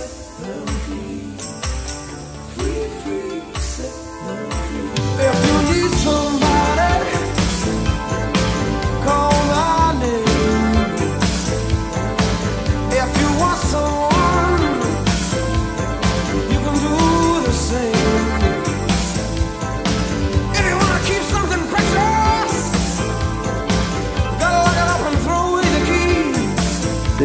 [0.00, 1.19] perfectly.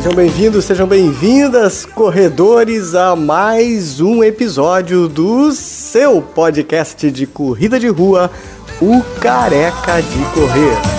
[0.05, 7.87] Sejam bem-vindos, sejam bem-vindas, corredores, a mais um episódio do seu podcast de corrida de
[7.87, 8.29] rua,
[8.79, 10.94] o Careca de Correr.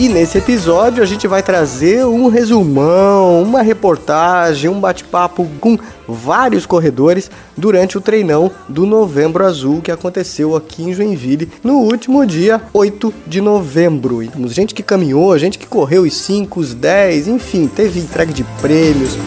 [0.00, 5.78] E nesse episódio a gente vai trazer um resumão, uma reportagem, um bate-papo com
[6.08, 12.24] vários corredores durante o treinão do Novembro Azul que aconteceu aqui em Joinville no último
[12.24, 14.26] dia 8 de novembro.
[14.26, 18.42] Temos gente que caminhou, gente que correu os 5, os 10, enfim, teve entrega de
[18.62, 19.18] prêmios.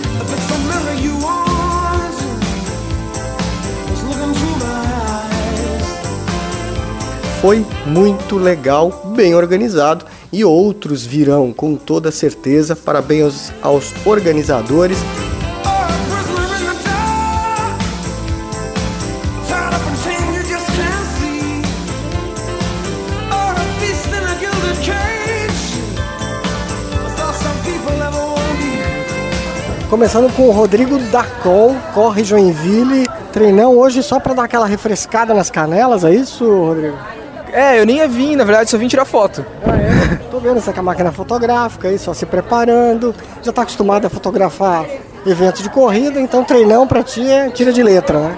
[7.40, 12.76] Foi muito legal, bem organizado e outros virão com toda certeza.
[12.76, 14.98] Parabéns aos, aos organizadores.
[29.90, 33.08] Começando com o Rodrigo Dacon, corre Joinville.
[33.32, 36.98] Treinão hoje só para dar aquela refrescada nas canelas, é isso, Rodrigo?
[37.54, 39.46] É, eu nem ia vir, na verdade, só vim tirar foto.
[39.64, 40.16] Ah, é?
[40.32, 43.14] Tô vendo essa com a máquina fotográfica aí, só se preparando.
[43.44, 44.84] Já tá acostumado a fotografar
[45.26, 48.38] eventos de corrida, então treinão pra ti é tira de letra, né?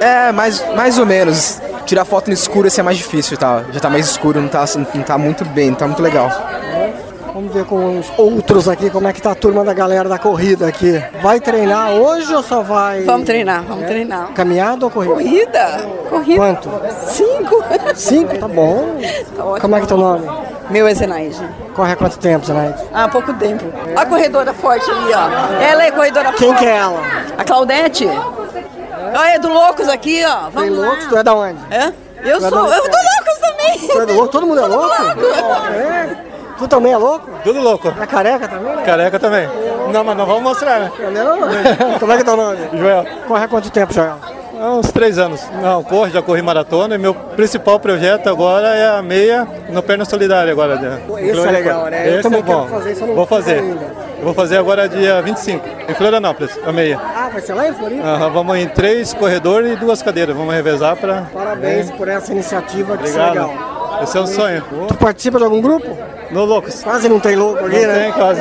[0.00, 1.60] É, mais, mais ou menos.
[1.86, 3.62] Tirar foto no escuro assim é mais difícil, tá?
[3.70, 6.28] Já tá mais escuro, não tá, não tá muito bem, não tá muito legal.
[7.54, 10.66] Ver com os outros aqui como é que tá a turma da galera da corrida
[10.66, 11.00] aqui.
[11.22, 14.32] Vai treinar hoje ou só vai Vamos treinar, vamos treinar.
[14.34, 15.14] caminhada ou corrida?
[15.14, 15.88] Corrida?
[16.10, 16.36] Corrida.
[16.40, 16.70] Quanto?
[17.06, 17.64] Cinco.
[17.94, 18.36] Cinco?
[18.38, 18.96] Tá bom.
[19.36, 19.60] Tá.
[19.60, 20.26] Como é que é teu nome?
[20.68, 21.40] Meu é Zenaide.
[21.74, 22.74] Corre há quanto tempo, Zenaide?
[22.92, 23.64] Há pouco tempo.
[23.94, 25.62] A corredora forte ali, ó.
[25.62, 26.58] Ela é corredora Quem forte.
[26.60, 27.00] que é ela?
[27.38, 28.08] A Claudete.
[28.08, 30.50] Olha, é do Loucos aqui, ó.
[30.50, 31.04] Tem Vamos loucos?
[31.04, 31.10] lá.
[31.10, 31.58] Tu é da onde?
[31.70, 31.92] É?
[32.24, 32.64] Eu Tu é sou.
[32.64, 33.78] do- Eu do Loucos também.
[33.88, 34.28] Tu é do louco?
[34.28, 34.94] Todo mundo é louco?
[35.72, 36.33] É.
[36.58, 37.28] Tu também é louco?
[37.42, 37.92] Tudo louco.
[38.00, 38.76] É careca também?
[38.76, 38.82] né?
[38.84, 39.48] Careca também.
[39.92, 40.90] Não, mas não vamos mostrar, né?
[41.12, 41.38] Não?
[41.98, 42.58] Como é que é teu nome?
[42.72, 44.16] Joel, Corre há quanto tempo, Joel?
[44.60, 45.42] há uns três anos.
[45.60, 50.04] Não, corro, já corri maratona e meu principal projeto agora é a meia no Perna
[50.04, 50.76] Solidária agora.
[50.76, 51.00] né?
[51.18, 52.08] Esse é legal, né?
[52.08, 52.66] Eu Esse também é bom.
[52.68, 53.58] fazer isso, eu não Vou fazer.
[53.58, 54.04] ainda.
[54.18, 56.98] Eu Vou fazer agora dia 25, em Florianópolis, a meia.
[56.98, 58.06] Ah, vai ser lá em Floripa?
[58.06, 60.34] Aham, vamos em três corredores e duas cadeiras.
[60.34, 61.24] Vamos revezar para.
[61.34, 63.48] Parabéns por essa iniciativa, que isso é Obrigado.
[63.48, 63.73] legal.
[64.02, 64.62] Esse é um sonho.
[64.88, 65.96] Tu participa de algum grupo?
[66.30, 66.82] No Loucos.
[66.82, 68.02] Quase não tem louco aqui, Não né?
[68.04, 68.40] tem quase.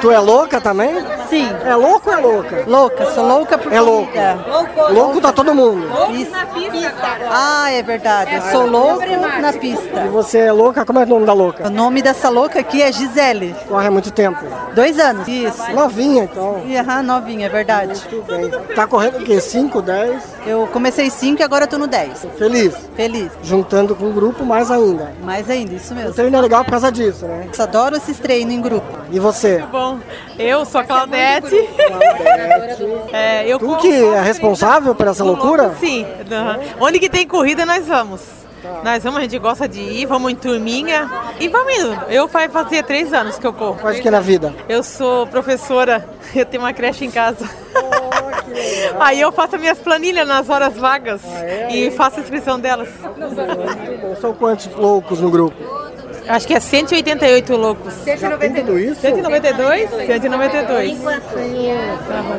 [0.00, 0.94] Tu é louca também?
[1.28, 2.64] Sim, É louco ou é louca?
[2.66, 4.06] louca, sou louca por É louco.
[4.12, 4.38] corrida.
[4.90, 5.86] Louco tá todo mundo.
[6.12, 6.30] Isso.
[7.30, 9.04] Ah, é verdade, eu sou louco
[9.40, 10.04] na E pista.
[10.10, 10.84] você é louca?
[10.84, 11.66] Como é o nome da louca?
[11.66, 14.40] O nome dessa louca aqui é Gisele, Corre há muito tempo.
[14.74, 15.26] dois anos.
[15.28, 15.70] Isso.
[15.72, 16.62] Novinha, então.
[16.66, 18.00] E aham, novinha, é verdade.
[18.08, 18.50] Tudo bem.
[18.74, 19.40] Tá correndo o quê?
[19.40, 20.22] 5, 10?
[20.46, 22.26] Eu comecei cinco e agora eu tô no 10.
[22.38, 22.74] Feliz.
[22.96, 23.30] Feliz.
[23.42, 25.12] Juntando com o grupo mais ainda.
[25.22, 26.14] Mais ainda, isso O mesmo.
[26.14, 27.48] treino é legal por causa disso, né?
[27.56, 28.86] Eu adoro esses treinos em grupo.
[29.10, 29.62] E você?
[29.70, 29.98] Bom,
[30.38, 31.17] eu sou a Claudete.
[33.12, 35.74] É, eu Tu que é responsável por essa loucura?
[35.80, 36.06] Sim.
[36.30, 36.58] aham.
[36.80, 38.38] Onde que tem corrida, nós vamos.
[38.82, 41.08] Nós vamos, a gente gosta de ir, vamos em turminha
[41.38, 41.96] e vamos indo.
[42.08, 43.78] Eu faz fazer três anos que eu corro.
[43.78, 44.54] Faz o que na vida?
[44.68, 47.48] Eu sou professora, eu tenho uma creche em casa.
[48.98, 51.20] Aí eu faço as minhas planilhas nas horas vagas
[51.70, 52.88] e faço a inscrição delas.
[54.20, 55.56] São quantos loucos no grupo?
[56.28, 57.94] Acho que é 188 loucos.
[58.04, 59.00] Já tem tudo isso?
[59.00, 59.90] 192?
[59.90, 60.98] 192.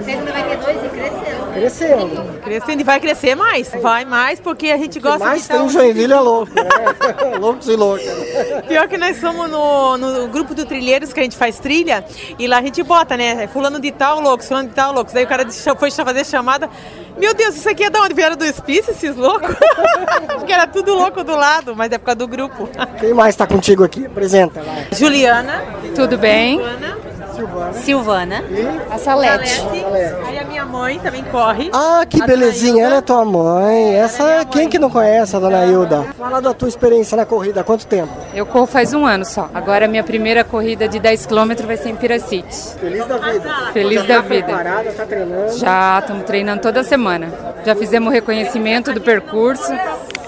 [0.05, 1.38] 192 e crescendo.
[1.53, 2.39] Crescendo.
[2.41, 3.69] Crescendo e vai crescer mais.
[3.81, 6.63] Vai mais porque a gente gosta mais de tem estar em Joinville é louco, né?
[7.39, 8.07] Loucos e loucas.
[8.67, 12.03] Pior que nós somos no, no grupo do Trilheiros que a gente faz trilha
[12.37, 13.47] e lá a gente bota, né?
[13.47, 15.13] Fulano de tal, loucos, fulano de tal, loucos.
[15.13, 15.45] Daí o cara
[15.77, 16.69] foi fazer chamada.
[17.17, 18.13] Meu Deus, isso aqui é da onde?
[18.13, 19.55] Vieram do hospício, esses loucos?
[20.29, 22.69] Acho que era tudo louco do lado, mas é por causa do grupo.
[22.99, 24.05] Quem mais tá contigo aqui?
[24.05, 24.87] Apresenta, vai.
[24.93, 25.63] Juliana.
[25.95, 26.59] Tudo bem?
[27.39, 27.73] Silvana.
[27.73, 28.43] Silvana.
[28.51, 28.93] E?
[28.93, 29.49] A Salete.
[29.49, 30.15] Salete.
[30.25, 31.69] Aí a minha mãe também corre.
[31.73, 33.01] Ah, que A belezinha, ela é Hilda.
[33.01, 33.95] tua mãe.
[33.95, 36.05] Essa é quem que não conhece a dona Hilda?
[36.17, 38.11] Fala da tua experiência na corrida, há quanto tempo?
[38.33, 39.49] Eu corro faz um ano só.
[39.53, 42.55] Agora minha primeira corrida de 10 km vai ser em Piracite.
[42.79, 43.49] Feliz da vida.
[43.73, 44.45] Feliz Já da tá vida.
[44.45, 45.57] preparada, tá treinando.
[45.57, 47.27] Já estamos treinando toda semana.
[47.65, 49.71] Já fizemos o reconhecimento do percurso.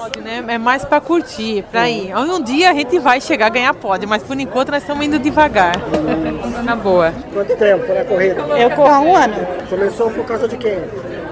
[0.01, 0.43] Pódio, né?
[0.47, 2.15] É mais pra curtir, pra ir.
[2.15, 5.19] Um dia a gente vai chegar a ganhar pódio, mas por enquanto nós estamos indo
[5.19, 5.73] devagar.
[6.65, 7.13] Na boa.
[7.33, 8.41] Quanto tempo na corrida?
[8.57, 9.35] Eu corro há um ano.
[9.69, 10.79] Começou por causa de quem?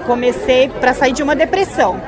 [0.06, 2.00] Comecei para sair de uma depressão.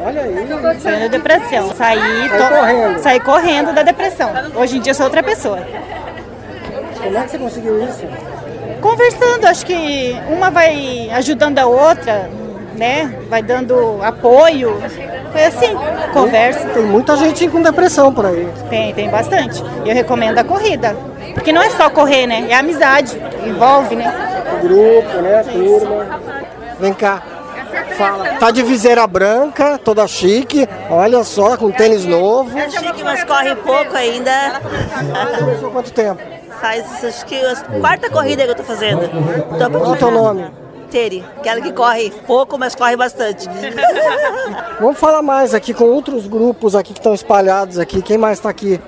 [0.00, 0.48] Olha aí.
[0.80, 1.74] Saí da depressão.
[1.74, 1.98] Saí,
[2.28, 2.98] Saiu correndo.
[2.98, 4.30] saí correndo da depressão.
[4.54, 5.58] Hoje em dia eu sou outra pessoa.
[7.02, 8.06] Como é que você conseguiu isso?
[8.80, 12.30] Conversando, acho que uma vai ajudando a outra,
[12.78, 13.18] né?
[13.28, 14.80] Vai dando apoio.
[15.32, 15.76] Foi assim,
[16.12, 16.68] conversa.
[16.68, 18.48] Tem muita gente com depressão por aí.
[18.70, 19.62] Tem, tem bastante.
[19.84, 20.96] Eu recomendo a corrida.
[21.34, 22.46] Porque não é só correr, né?
[22.48, 23.20] É amizade.
[23.44, 24.12] Envolve, né?
[24.54, 25.40] O grupo, né?
[25.40, 26.20] A turma.
[26.80, 27.22] Vem cá.
[27.96, 28.36] Fala.
[28.38, 30.68] Tá de viseira branca, toda chique.
[30.88, 32.56] Olha só, com tênis novo.
[32.56, 34.60] É chique, mas corre pouco ainda.
[35.38, 36.22] Começou há quanto tempo?
[36.60, 39.02] Faz acho que a quarta corrida que eu tô fazendo.
[39.58, 40.67] Tô Qual é o teu nome?
[40.90, 43.46] Tere, aquela que corre pouco, mas corre bastante.
[44.80, 48.00] Vamos falar mais aqui com outros grupos aqui que estão espalhados aqui.
[48.00, 48.80] Quem mais tá aqui?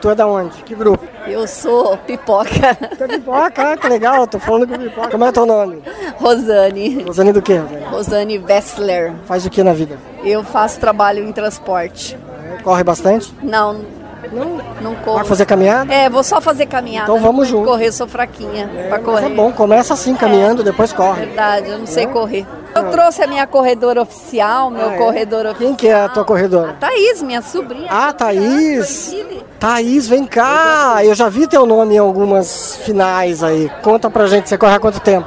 [0.00, 0.62] Tu é da onde?
[0.62, 1.04] Que grupo?
[1.26, 2.74] Eu sou pipoca.
[2.96, 3.72] Tu é pipoca?
[3.72, 5.10] Ah, que legal, tô falando com pipoca.
[5.10, 5.82] Como é teu nome?
[6.16, 7.02] Rosane.
[7.02, 7.58] Rosane do quê?
[7.58, 7.84] Rosane?
[7.84, 9.12] Rosane Wessler.
[9.26, 9.98] Faz o que na vida?
[10.24, 12.18] Eu faço trabalho em transporte.
[12.62, 13.34] Corre bastante?
[13.42, 13.84] Não,
[14.32, 15.16] não, corro.
[15.16, 15.92] Vai fazer caminhada?
[15.92, 17.10] É, vou só fazer caminhada.
[17.10, 17.68] Então vamos Não junto.
[17.68, 19.26] Correr, sou fraquinha pra Mas correr.
[19.26, 21.26] é bom, começa assim, caminhando, depois corre.
[21.26, 22.46] Verdade, eu não sei correr.
[22.74, 24.96] Eu trouxe a minha corredora oficial, meu Ah, é?
[24.98, 25.66] corredor oficial.
[25.68, 26.76] Quem que é a tua corredora?
[26.78, 27.88] Thaís, minha sobrinha.
[27.90, 29.12] Ah, Thaís!
[29.58, 31.00] Thaís, vem cá!
[31.04, 33.70] Eu já vi teu nome em algumas finais aí.
[33.82, 35.26] Conta pra gente, você corre há quanto tempo?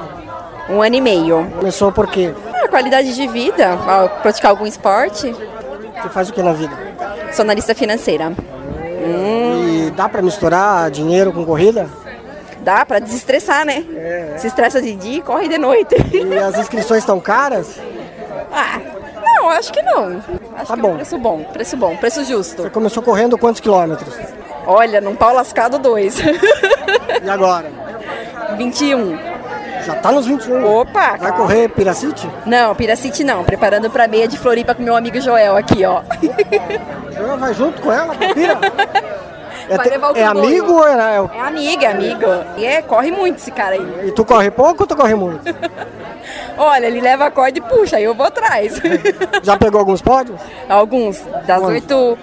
[0.69, 1.45] Um ano e meio.
[1.59, 2.33] Começou por quê?
[2.63, 3.77] A qualidade de vida,
[4.21, 5.35] praticar algum esporte.
[6.01, 6.73] Você faz o que na vida?
[7.33, 8.31] Sou analista financeira.
[9.05, 11.87] E dá pra misturar dinheiro com corrida?
[12.61, 13.83] Dá pra desestressar, né?
[14.37, 15.95] Se estressa de dia e corre de noite.
[16.13, 17.77] E as inscrições estão caras?
[18.51, 18.79] ah,
[19.21, 20.21] não, acho que não.
[20.55, 20.89] Acho Tá que bom.
[20.89, 22.61] é um preço bom, preço bom, preço justo.
[22.63, 24.15] Você começou correndo quantos quilômetros?
[24.65, 26.17] Olha, num pau lascado dois.
[26.19, 27.65] E agora?
[28.57, 29.32] 21.
[29.85, 30.65] Já tá nos 21.
[30.79, 31.17] Opa!
[31.17, 32.29] Vai correr Piracite?
[32.45, 33.43] Não, Piracite não.
[33.43, 36.01] Preparando pra meia de Floripa com meu amigo Joel aqui, ó.
[37.15, 38.57] Joel vai junto com ela Pira?
[39.69, 42.25] É, te- é amigo ou é, é- É amigo, é amigo.
[42.57, 44.07] E é, corre muito esse cara aí.
[44.07, 45.39] E tu corre pouco ou tu corre muito?
[46.57, 48.73] Olha, ele leva a corda e puxa, aí eu vou atrás.
[49.41, 50.37] Já pegou alguns pódios?
[50.67, 51.21] Alguns.
[51.47, 51.71] Das Onde?
[51.75, 52.17] oito,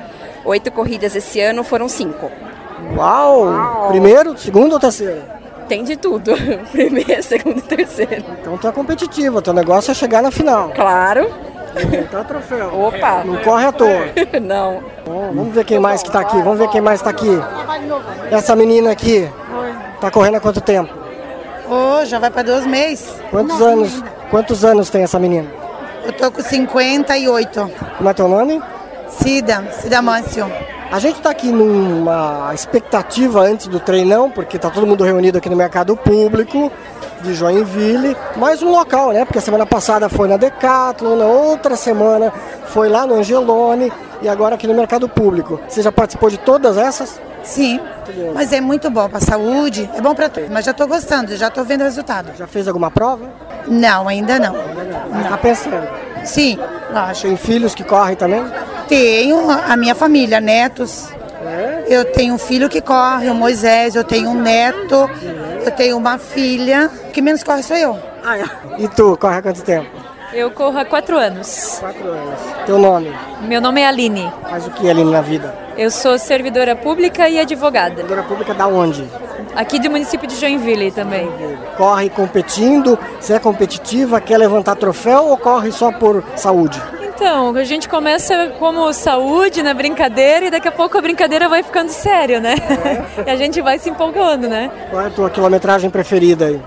[0.44, 2.30] oito corridas esse ano, foram cinco.
[2.94, 3.88] Uau!
[3.88, 5.22] Primeiro, segundo ou terceiro?
[5.70, 6.32] Tem de tudo.
[6.72, 8.24] Primeiro, segundo e terceiro.
[8.40, 10.70] Então tu é competitiva, teu negócio é chegar na final.
[10.70, 11.30] Claro.
[12.10, 12.76] Tá troféu.
[12.86, 13.22] Opa.
[13.24, 14.08] Não corre à toa.
[14.42, 14.82] Não.
[15.06, 17.30] Bom, vamos ver quem mais que tá aqui, vamos ver quem mais tá aqui.
[18.32, 19.30] Essa menina aqui,
[20.00, 20.92] tá correndo há quanto tempo?
[21.68, 23.08] Ô, já vai para dois meses.
[23.30, 25.48] Quantos anos, quantos anos tem essa menina?
[26.04, 27.70] Eu tô com 58.
[27.96, 28.60] Como é teu nome?
[29.08, 30.50] Cida, Cida Mâncio.
[30.90, 35.48] A gente tá aqui numa expectativa antes do treinão, porque tá todo mundo reunido aqui
[35.48, 36.70] no mercado público
[37.22, 39.24] de Joinville, mais um local, né?
[39.24, 42.32] Porque a semana passada foi na Decathlon, na outra semana
[42.66, 45.60] foi lá no Angelone e agora aqui no mercado público.
[45.68, 47.20] Você já participou de todas essas?
[47.44, 47.78] Sim,
[48.34, 50.48] mas é muito bom para saúde, é bom para tudo.
[50.50, 52.32] Mas já tô gostando, já tô vendo o resultado.
[52.36, 53.26] Já fez alguma prova?
[53.68, 54.54] Não, ainda não.
[55.28, 55.88] Tá pensando?
[56.24, 56.58] Sim,
[56.92, 57.28] lógico.
[57.28, 58.44] Tem filhos que correm também?
[58.90, 61.10] Tenho a minha família, netos.
[61.88, 65.08] Eu tenho um filho que corre, o Moisés, eu tenho um neto,
[65.64, 66.90] eu tenho uma filha.
[67.06, 67.96] O que menos corre sou eu.
[68.78, 69.88] E tu, corre há quanto tempo?
[70.32, 71.76] Eu corro há quatro anos.
[71.78, 72.40] Quatro anos.
[72.66, 73.14] Teu nome?
[73.42, 74.32] Meu nome é Aline.
[74.50, 75.54] Faz o que ali na vida?
[75.78, 77.94] Eu sou servidora pública e advogada.
[77.94, 79.08] Servidora pública da onde?
[79.54, 81.30] Aqui do município de Joinville também.
[81.76, 86.82] Corre competindo, você é competitiva, quer levantar troféu ou corre só por saúde?
[87.20, 91.62] Então, a gente começa como saúde na brincadeira e daqui a pouco a brincadeira vai
[91.62, 92.54] ficando sério, né?
[93.26, 94.70] e a gente vai se empolgando, né?
[94.88, 96.58] Qual é a tua quilometragem preferida aí?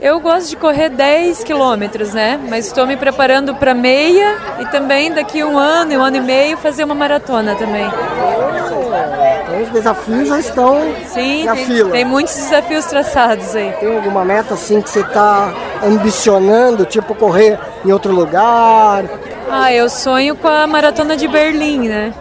[0.00, 2.40] Eu gosto de correr 10 quilômetros, né?
[2.48, 6.56] Mas estou me preparando para meia e também daqui um ano, um ano e meio,
[6.56, 7.84] fazer uma maratona também.
[7.84, 11.90] Então os desafios já estão Sim, na tem, fila.
[11.90, 13.72] tem muitos desafios traçados aí.
[13.78, 15.52] Tem alguma meta assim que você está
[15.84, 19.04] ambicionando, tipo correr em outro lugar?
[19.50, 22.12] Ah, eu sonho com a maratona de Berlim, né?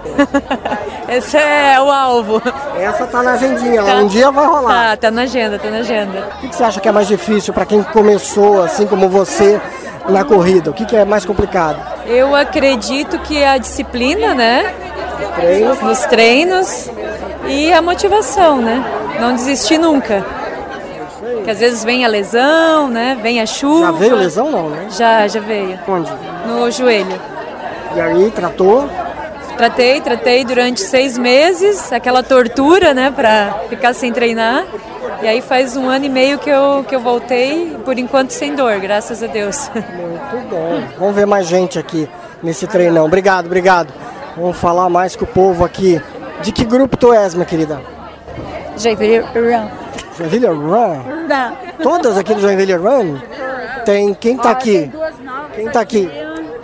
[1.10, 2.42] Esse é o alvo.
[2.80, 4.92] Essa tá na agendinha, um dia vai rolar.
[4.92, 6.30] Tá, tá na agenda, tá na agenda.
[6.44, 9.60] O que você acha que é mais difícil para quem começou assim como você
[10.08, 10.70] na corrida?
[10.70, 11.80] O que que é mais complicado?
[12.06, 14.74] Eu acredito que a disciplina, né?
[15.36, 15.82] Treinos.
[15.82, 16.90] Nos treinos
[17.48, 18.84] e a motivação, né?
[19.20, 20.26] Não desistir nunca.
[21.48, 23.18] Que às vezes vem a lesão, né?
[23.22, 23.86] Vem a chuva.
[23.86, 24.88] Já veio lesão não, né?
[24.90, 25.80] Já, já veio.
[25.88, 26.12] Onde?
[26.46, 27.22] No joelho.
[27.96, 28.90] E aí, tratou?
[29.56, 34.66] Tratei, tratei durante seis meses, aquela tortura, né, pra ficar sem treinar.
[35.22, 38.54] E aí faz um ano e meio que eu, que eu voltei, por enquanto sem
[38.54, 39.72] dor, graças a Deus.
[39.74, 40.84] Muito bom.
[41.00, 42.10] Vamos ver mais gente aqui
[42.44, 43.06] nesse treinão.
[43.06, 43.94] Obrigado, obrigado.
[44.36, 46.02] Vamos falar mais com o povo aqui.
[46.42, 47.82] De que grupo tu és, minha querida?
[48.78, 49.70] Joinville Run.
[50.18, 51.17] Joinville Run?
[51.82, 53.18] Todas aqui do Joinville Run?
[53.86, 54.92] Tem quem tá aqui?
[55.56, 56.10] Quem tá aqui?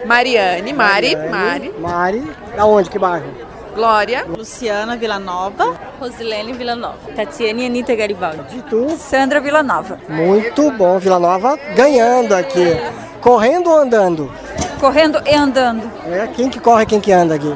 [0.05, 1.73] Mariane, Mari, Mari.
[1.79, 2.23] Mari.
[2.55, 2.89] Da onde?
[2.89, 3.25] Que bairro?
[3.73, 4.25] Glória.
[4.27, 5.73] Luciana Villanova.
[5.99, 6.97] Rosilene Villanova.
[7.15, 8.57] Tatiane Anitta Garibaldi.
[8.57, 8.89] E tu?
[8.97, 9.97] Sandra Villanova.
[10.07, 10.99] Muito bom.
[10.99, 12.77] Vila Nova ganhando aqui.
[13.21, 14.31] Correndo ou andando?
[14.79, 15.89] Correndo e andando.
[16.05, 17.55] É, quem que corre e quem que anda aqui?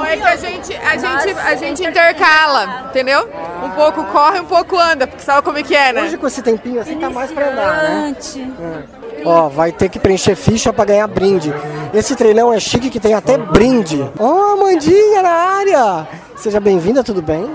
[0.00, 3.28] Não, é que a gente, a gente, a gente intercala, entendeu?
[3.62, 6.02] Um pouco corre, um pouco anda, porque sabe como é que é, né?
[6.02, 8.16] Hoje com esse tempinho assim tá mais pra andar, né?
[8.38, 9.22] É.
[9.24, 11.52] Ó, vai ter que preencher ficha pra ganhar brinde.
[11.92, 14.10] Esse treinão é chique que tem até brinde.
[14.18, 16.08] Ó, Mandinha na área!
[16.36, 17.46] Seja bem-vinda, tudo bem?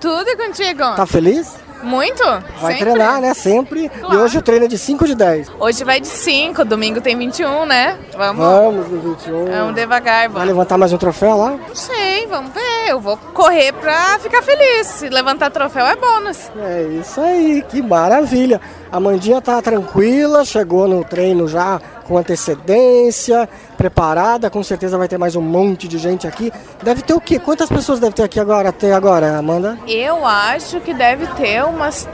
[0.00, 0.96] Tudo contigo?
[0.96, 1.54] Tá feliz?
[1.82, 2.22] Muito?
[2.60, 2.78] Vai Sempre.
[2.78, 3.34] treinar, né?
[3.34, 3.90] Sempre.
[4.10, 5.48] E hoje o treino é de 5 de 10.
[5.58, 7.98] Hoje vai de 5, domingo tem 21, né?
[8.16, 8.44] Vamos.
[8.44, 9.44] Vamos no 21.
[9.46, 10.48] Vamos devagar, Vai vamos.
[10.48, 11.50] levantar mais um troféu lá?
[11.68, 12.88] Não sei, vamos ver.
[12.88, 14.86] Eu vou correr pra ficar feliz.
[14.86, 16.50] Se levantar troféu é bônus.
[16.60, 18.60] É isso aí, que maravilha.
[18.90, 25.18] A Mandinha tá tranquila, chegou no treino já com antecedência, preparada, com certeza vai ter
[25.18, 26.52] mais um monte de gente aqui.
[26.82, 27.38] Deve ter o quê?
[27.38, 29.78] Quantas pessoas deve ter aqui agora, até agora, Amanda?
[29.86, 32.08] Eu acho que deve ter umas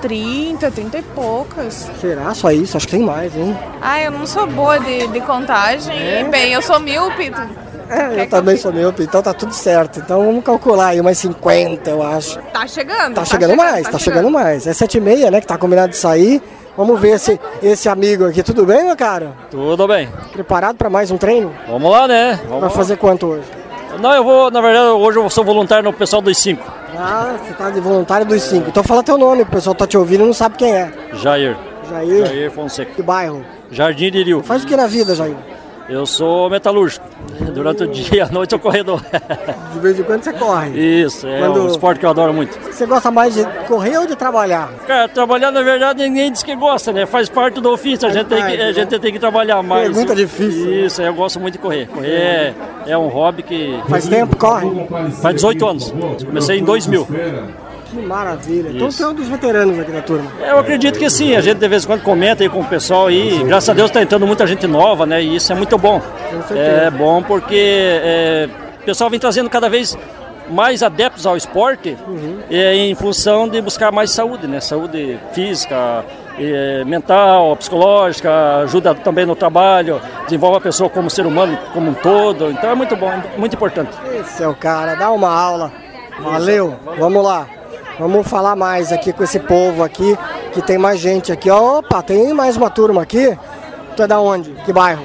[0.00, 1.88] 30, 30 e poucas.
[2.00, 2.76] Será só isso?
[2.76, 3.56] Acho que tem mais, hein?
[3.80, 5.94] Ah, eu não sou boa de, de contagem.
[5.96, 6.24] É?
[6.24, 7.30] Bem, eu sou míope.
[7.88, 9.98] É, eu também sou míope, então tá tudo certo.
[9.98, 12.38] Então vamos calcular aí umas 50, eu acho.
[12.52, 13.14] Tá chegando.
[13.14, 14.66] Tá chegando mais, tá chegando mais.
[14.66, 16.40] É 7 e meia, né, que tá combinado de sair.
[16.76, 18.42] Vamos ver esse, esse amigo aqui.
[18.42, 19.32] Tudo bem, meu cara?
[19.50, 20.08] Tudo bem.
[20.32, 21.52] Preparado para mais um treino?
[21.68, 22.40] Vamos lá, né?
[22.48, 23.44] Vamos Vai fazer quanto hoje?
[24.00, 26.64] Não, eu vou, na verdade, hoje eu sou voluntário no pessoal dos 5.
[26.96, 28.68] Ah, você tá de voluntário dos 5.
[28.68, 30.92] Então fala teu nome, o pessoal tá te ouvindo e não sabe quem é.
[31.14, 31.56] Jair.
[31.88, 32.26] Jair?
[32.26, 32.92] Jair Fonseca.
[32.94, 33.44] Que bairro?
[33.70, 34.42] Jardim de Rio.
[34.42, 35.36] Faz o que na vida, Jair?
[35.90, 37.04] Eu sou metalúrgico.
[37.52, 39.00] Durante o dia e a noite eu corredor.
[39.72, 40.70] De vez em quando você corre.
[40.78, 42.56] Isso, é Quando- um esporte que eu adoro muito.
[42.72, 44.70] Você gosta mais de correr ou de trabalhar?
[44.86, 47.06] Cara, trabalhar na verdade ninguém diz que gosta, né?
[47.06, 49.88] Faz parte do ofício, a gente tem que, a gente tem que trabalhar mais.
[49.88, 50.86] Pergunta difícil.
[50.86, 51.86] Isso, eu gosto muito de correr.
[51.88, 52.54] Correr é,
[52.86, 53.76] é um hobby que.
[53.88, 54.68] Faz tempo, corre?
[55.20, 55.92] Faz 18 anos.
[56.24, 57.06] Comecei em 2000.
[57.90, 58.70] Que maravilha.
[58.70, 58.98] Então Isso.
[58.98, 60.30] você é um dos veteranos aqui da turma.
[60.40, 63.08] Eu acredito que sim, a gente de vez em quando comenta aí com o pessoal
[63.08, 65.20] aí, graças a Deus está entrando muita gente nova, né?
[65.20, 66.00] E isso é muito bom.
[66.54, 68.48] É bom porque é,
[68.80, 69.98] o pessoal vem trazendo cada vez
[70.48, 71.96] mais adeptos ao esporte
[72.50, 74.60] é, em função de buscar mais saúde, né?
[74.60, 76.04] Saúde física,
[76.38, 81.94] é, mental, psicológica, ajuda também no trabalho, desenvolve a pessoa como ser humano como um
[81.94, 82.50] todo.
[82.50, 83.90] Então é muito bom, muito importante.
[84.20, 85.72] Esse é o cara, dá uma aula.
[86.20, 87.59] Valeu, vamos lá.
[88.00, 90.16] Vamos falar mais aqui com esse povo aqui,
[90.54, 91.50] que tem mais gente aqui.
[91.50, 93.38] Opa, tem mais uma turma aqui.
[93.94, 94.52] Tu é da onde?
[94.64, 95.02] Que bairro?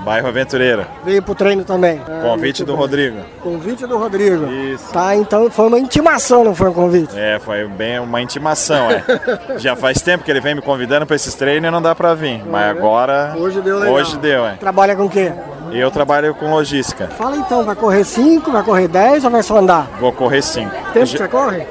[0.00, 0.88] Bairro Aventureira.
[1.04, 2.00] Veio pro treino também.
[2.04, 2.74] Ah, Convite muito do.
[2.74, 3.18] Rodrigo.
[3.40, 4.50] Convite do Rodrigo.
[4.50, 4.92] Isso.
[4.92, 7.16] Tá, então foi uma intimação, não foi um convite?
[7.16, 9.04] É, foi bem uma intimação, é.
[9.58, 12.12] Já faz tempo que ele vem me convidando para esses treinos e não dá para
[12.12, 12.42] vir.
[12.44, 13.34] Mas agora.
[13.38, 13.94] Hoje deu legal.
[13.94, 14.54] Hoje deu, é.
[14.54, 15.32] Trabalha com o quê?
[15.70, 17.06] Eu trabalho com logística.
[17.06, 19.88] Fala então, vai correr 5, vai correr 10 ou vai só andar?
[20.00, 20.68] Vou correr 5.
[20.92, 21.64] Tempo que você corre?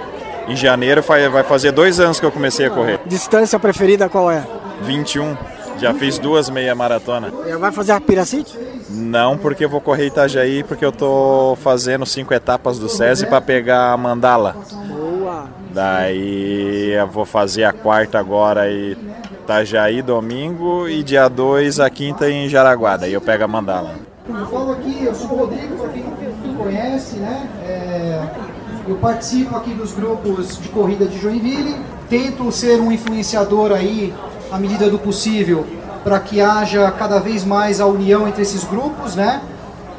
[0.52, 3.00] Em janeiro vai fazer dois anos que eu comecei a correr.
[3.06, 4.46] Distância preferida qual é?
[4.82, 5.38] 21.
[5.80, 7.32] Já fiz duas meia maratona.
[7.48, 8.60] É, Vai fazer a Piracite?
[8.90, 13.40] Não, porque eu vou correr Itajaí, porque eu tô fazendo cinco etapas do SESI para
[13.40, 14.58] pegar a mandala.
[14.90, 15.46] Boa.
[15.74, 18.98] Daí eu vou fazer a quarta agora em
[19.44, 22.98] Itajaí domingo e dia 2 a quinta em Jaraguá.
[22.98, 23.96] Daí eu pego a mandala.
[24.28, 27.50] Eu falo aqui, eu sou o Rodrigo, para quem não conhece, né?
[27.66, 28.51] É,
[28.88, 31.76] eu participo aqui dos grupos de corrida de Joinville,
[32.10, 34.14] tento ser um influenciador aí,
[34.52, 35.66] à medida do possível,
[36.04, 39.42] para que haja cada vez mais a união entre esses grupos, né?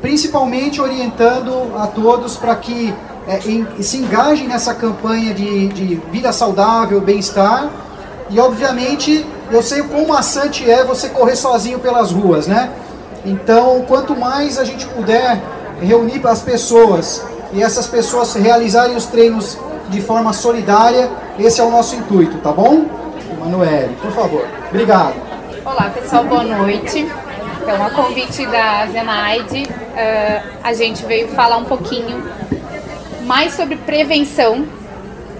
[0.00, 2.92] Principalmente orientando a todos para que
[3.28, 7.70] é, em- se engajem nessa campanha de, de vida saudável, bem-estar.
[8.28, 12.70] E obviamente eu sei o quão maçante é você correr sozinho pelas ruas, né?
[13.24, 15.40] Então, quanto mais a gente puder
[15.80, 21.70] reunir as pessoas e essas pessoas realizarem os treinos de forma solidária, esse é o
[21.70, 22.86] nosso intuito, tá bom?
[23.30, 24.46] Emanuele, por favor.
[24.68, 25.14] Obrigado.
[25.64, 27.06] Olá pessoal, boa noite.
[27.60, 32.24] Então, a convite da Zenaide, eh, a gente veio falar um pouquinho
[33.24, 34.66] mais sobre prevenção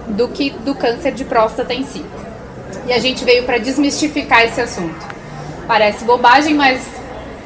[0.06, 2.04] do que do câncer de próstata em si.
[2.86, 5.06] E a gente veio para desmistificar esse assunto.
[5.66, 6.86] Parece bobagem, mas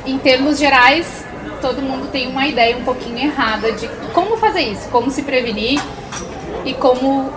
[0.04, 1.24] em termos gerais,
[1.66, 5.82] todo mundo tem uma ideia um pouquinho errada de como fazer isso, como se prevenir
[6.64, 7.28] e como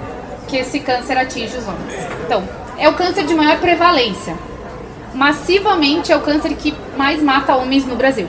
[0.48, 1.96] que esse câncer atinge os homens.
[2.26, 2.44] Então,
[2.78, 4.36] é o câncer de maior prevalência.
[5.16, 8.28] Massivamente é o câncer que mais mata homens no Brasil.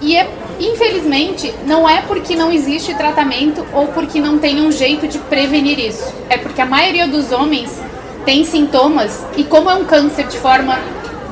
[0.00, 0.30] E é,
[0.60, 5.80] infelizmente, não é porque não existe tratamento ou porque não tem um jeito de prevenir
[5.80, 6.14] isso.
[6.30, 7.82] É porque a maioria dos homens
[8.24, 10.78] tem sintomas e como é um câncer de forma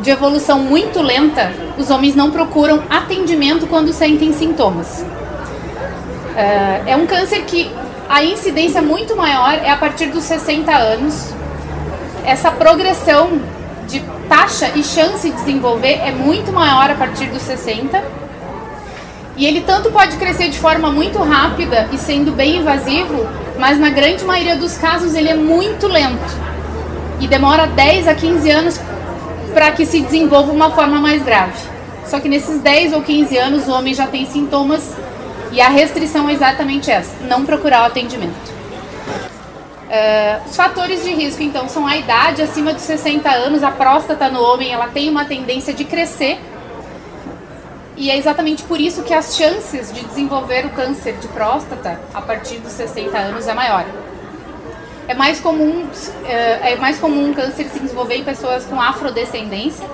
[0.02, 5.06] de evolução muito lenta, os homens não procuram atendimento quando sentem sintomas.
[6.36, 7.70] É, é um câncer que
[8.08, 11.32] a incidência muito maior é a partir dos 60 anos.
[12.24, 13.40] Essa progressão
[13.86, 18.02] de taxa e chance de desenvolver é muito maior a partir dos 60.
[19.36, 23.26] E ele tanto pode crescer de forma muito rápida e sendo bem invasivo,
[23.58, 26.42] mas na grande maioria dos casos ele é muito lento.
[27.20, 28.80] E demora 10 a 15 anos
[29.52, 31.58] para que se desenvolva uma forma mais grave.
[32.06, 34.94] Só que nesses 10 ou 15 anos o homem já tem sintomas
[35.52, 38.52] e a restrição é exatamente essa: não procurar o atendimento.
[39.92, 44.30] Uh, os fatores de risco, então, são a idade acima de 60 anos, a próstata
[44.30, 46.40] no homem ela tem uma tendência de crescer.
[47.94, 52.22] E é exatamente por isso que as chances de desenvolver o câncer de próstata a
[52.22, 53.84] partir dos 60 anos é maior.
[55.08, 55.86] É mais comum,
[56.24, 59.86] é mais comum um câncer se desenvolver em pessoas com afrodescendência.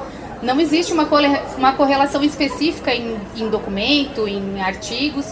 [0.42, 1.08] Não existe uma,
[1.56, 5.26] uma correlação específica em, em documento, em artigos,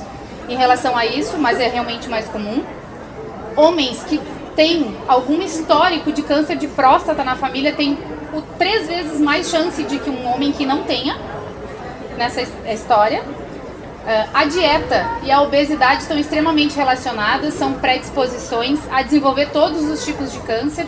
[0.49, 2.65] em relação a isso, mas é realmente mais comum.
[3.55, 4.21] Homens que
[4.55, 7.99] têm algum histórico de câncer de próstata na família têm
[8.33, 11.17] o, três vezes mais chance de que um homem que não tenha
[12.17, 12.43] nessa
[12.73, 13.23] história.
[14.07, 20.05] Uh, a dieta e a obesidade estão extremamente relacionadas, são predisposições a desenvolver todos os
[20.05, 20.87] tipos de câncer.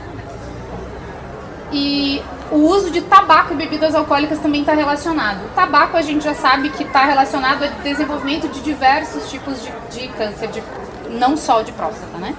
[1.73, 2.23] E
[2.53, 5.47] o uso de tabaco e bebidas alcoólicas também está relacionado.
[5.47, 9.73] O tabaco a gente já sabe que está relacionado ao desenvolvimento de diversos tipos de,
[9.91, 10.63] de câncer, de,
[11.11, 12.33] não só de próstata, né?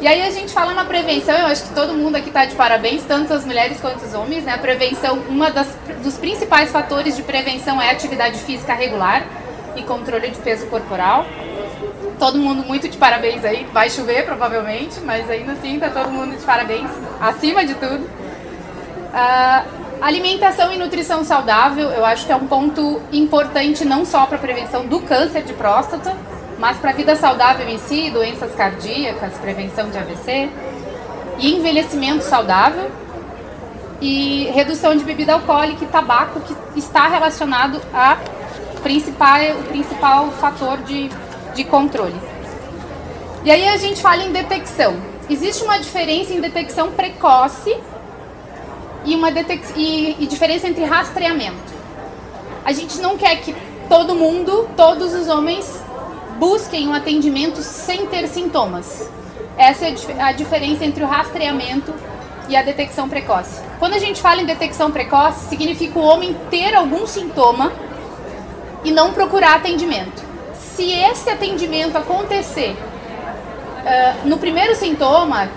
[0.00, 2.56] E aí a gente fala na prevenção, eu acho que todo mundo aqui está de
[2.56, 4.54] parabéns, tanto as mulheres quanto os homens, né?
[4.54, 5.16] A prevenção,
[5.54, 5.68] das,
[6.02, 9.24] dos principais fatores de prevenção é a atividade física regular
[9.76, 11.26] e controle de peso corporal.
[12.18, 16.36] Todo mundo muito de parabéns aí, vai chover provavelmente, mas ainda assim tá todo mundo
[16.36, 18.04] de parabéns, acima de tudo.
[19.10, 24.36] Uh, alimentação e nutrição saudável, eu acho que é um ponto importante não só para
[24.36, 26.14] a prevenção do câncer de próstata,
[26.58, 30.50] mas para a vida saudável em si, doenças cardíacas, prevenção de AVC,
[31.38, 32.90] e envelhecimento saudável,
[34.00, 38.18] e redução de bebida alcoólica e tabaco, que está relacionado a
[38.82, 41.10] principal, o principal fator de,
[41.54, 42.20] de controle.
[43.44, 44.96] E aí a gente fala em detecção.
[45.28, 47.74] Existe uma diferença em detecção precoce
[49.04, 51.72] e uma detec e, e diferença entre rastreamento.
[52.64, 53.54] A gente não quer que
[53.88, 55.82] todo mundo, todos os homens,
[56.38, 59.08] busquem um atendimento sem ter sintomas.
[59.56, 61.94] Essa é a diferença entre o rastreamento
[62.48, 63.60] e a detecção precoce.
[63.78, 67.72] Quando a gente fala em detecção precoce, significa o homem ter algum sintoma
[68.84, 70.22] e não procurar atendimento.
[70.54, 75.48] Se esse atendimento acontecer uh, no primeiro sintoma,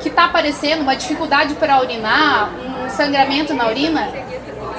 [0.00, 2.50] que está aparecendo, uma dificuldade para urinar,
[2.84, 4.08] um sangramento na urina,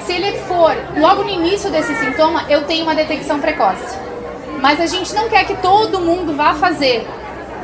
[0.04, 3.96] se ele for logo no início desse sintoma, eu tenho uma detecção precoce.
[4.60, 7.06] Mas a gente não quer que todo mundo vá fazer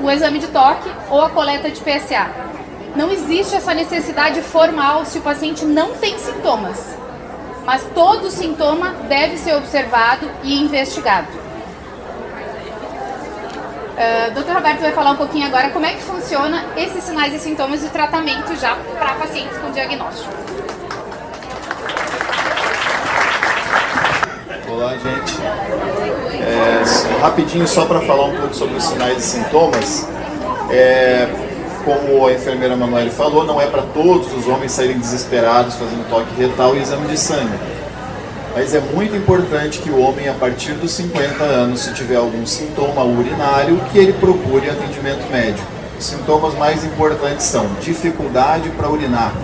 [0.01, 2.29] o exame de toque ou a coleta de PSA.
[2.95, 6.97] Não existe essa necessidade formal se o paciente não tem sintomas.
[7.67, 11.27] Mas todo sintoma deve ser observado e investigado.
[13.97, 14.53] Uh, Dr.
[14.53, 17.91] Roberto vai falar um pouquinho agora como é que funciona esses sinais e sintomas do
[17.91, 20.33] tratamento já para pacientes com diagnóstico.
[24.71, 25.41] Olá, gente.
[26.43, 30.07] É, rapidinho, só para falar um pouco sobre os sinais e sintomas.
[30.71, 31.46] É,
[31.87, 36.35] como a enfermeira Manuele falou, não é para todos os homens saírem desesperados fazendo toque
[36.37, 37.77] retal e exame de sangue
[38.57, 42.47] mas é muito importante que o homem, a partir dos 50 anos, se tiver algum
[42.47, 45.69] sintoma urinário, que ele procure atendimento médico.
[45.99, 49.35] Os sintomas mais importantes são dificuldade para urinar,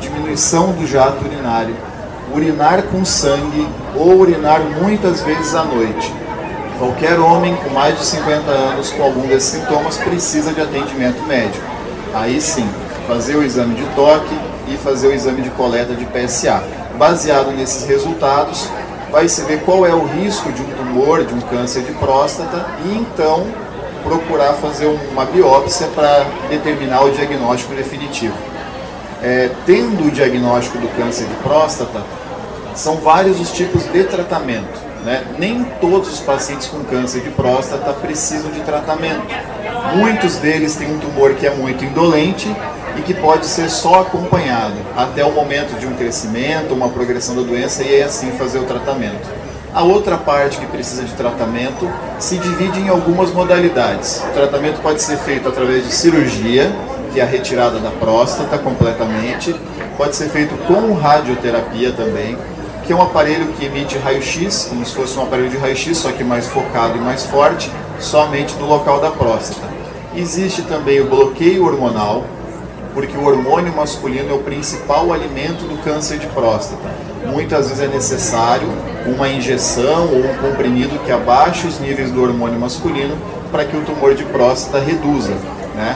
[0.00, 1.76] diminuição do jato urinário,
[2.34, 6.10] urinar com sangue ou urinar muitas vezes à noite.
[6.78, 11.64] Qualquer homem com mais de 50 anos com algum desses sintomas precisa de atendimento médico.
[12.14, 12.68] Aí sim,
[13.08, 14.32] fazer o exame de toque
[14.68, 16.62] e fazer o exame de coleta de PSA
[16.96, 18.68] baseado nesses resultados,
[19.10, 22.66] vai se ver qual é o risco de um tumor, de um câncer de próstata
[22.84, 23.46] e então
[24.04, 28.36] procurar fazer uma biópsia para determinar o diagnóstico definitivo.
[29.20, 32.02] É, tendo o diagnóstico do câncer de próstata,
[32.74, 34.87] São vários os tipos de tratamento.
[35.04, 35.24] Né?
[35.38, 39.22] Nem todos os pacientes com câncer de próstata precisam de tratamento.
[39.94, 42.54] Muitos deles têm um tumor que é muito indolente
[42.96, 47.42] e que pode ser só acompanhado até o momento de um crescimento, uma progressão da
[47.42, 49.28] doença e aí assim fazer o tratamento.
[49.72, 54.22] A outra parte que precisa de tratamento se divide em algumas modalidades.
[54.30, 56.72] O tratamento pode ser feito através de cirurgia,
[57.12, 59.54] que é a retirada da próstata completamente,
[59.96, 62.36] pode ser feito com radioterapia também,
[62.88, 66.10] que é um aparelho que emite raio-x, como se fosse um aparelho de raio-x, só
[66.10, 67.70] que mais focado e mais forte,
[68.00, 69.68] somente no local da próstata.
[70.16, 72.24] Existe também o bloqueio hormonal,
[72.94, 76.88] porque o hormônio masculino é o principal alimento do câncer de próstata.
[77.26, 78.66] Muitas vezes é necessário
[79.04, 83.18] uma injeção ou um comprimido que abaixe os níveis do hormônio masculino
[83.52, 85.34] para que o tumor de próstata reduza.
[85.74, 85.94] Né?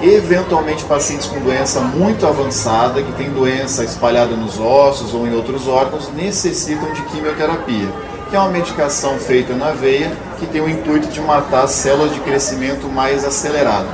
[0.00, 5.66] Eventualmente, pacientes com doença muito avançada, que tem doença espalhada nos ossos ou em outros
[5.66, 7.88] órgãos, necessitam de quimioterapia,
[8.30, 12.14] que é uma medicação feita na veia que tem o intuito de matar as células
[12.14, 13.88] de crescimento mais acelerado.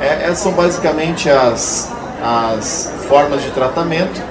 [0.00, 4.22] É, essas são basicamente as, as formas de tratamento.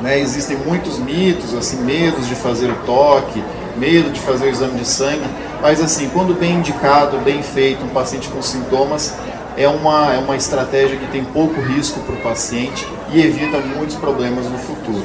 [0.00, 0.18] Né?
[0.18, 3.44] Existem muitos mitos, assim, medos de fazer o toque,
[3.76, 5.26] medo de fazer o exame de sangue,
[5.60, 9.14] mas assim, quando bem indicado, bem feito, um paciente com sintomas,
[9.56, 13.96] é uma, é uma estratégia que tem pouco risco para o paciente e evita muitos
[13.96, 15.04] problemas no futuro.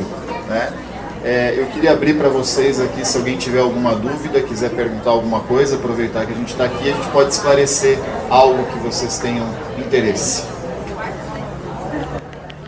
[0.50, 0.74] Né?
[1.24, 5.42] É, eu queria abrir para vocês aqui, se alguém tiver alguma dúvida, quiser perguntar alguma
[5.42, 7.98] coisa, aproveitar que a gente está aqui, a gente pode esclarecer
[8.30, 10.44] algo que vocês tenham interesse.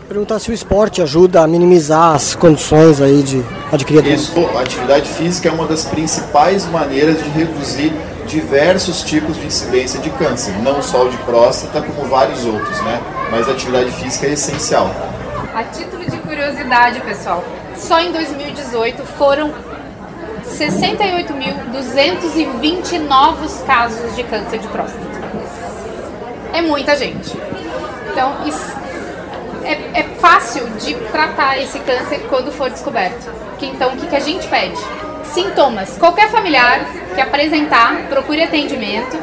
[0.08, 3.42] Perguntar se o esporte ajuda a minimizar as condições aí de
[3.72, 7.92] adquirir Isso, a atividade física é uma das principais maneiras de reduzir
[8.26, 13.00] diversos tipos de incidência de câncer, não só o de próstata, como vários outros, né?
[13.30, 14.90] Mas a atividade física é essencial.
[15.54, 17.42] A título de curiosidade, pessoal,
[17.76, 19.52] só em 2018 foram
[20.46, 25.04] 68.220 novos casos de câncer de próstata.
[26.52, 27.32] É muita gente.
[28.10, 28.34] Então,
[29.64, 33.32] é, é fácil de tratar esse câncer quando for descoberto.
[33.60, 34.78] Então, o que, que a gente pede?
[35.24, 35.96] Sintomas.
[35.98, 39.16] Qualquer familiar que apresentar, procure atendimento.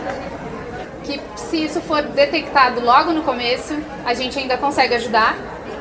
[1.03, 3.75] Que se isso for detectado logo no começo,
[4.05, 5.35] a gente ainda consegue ajudar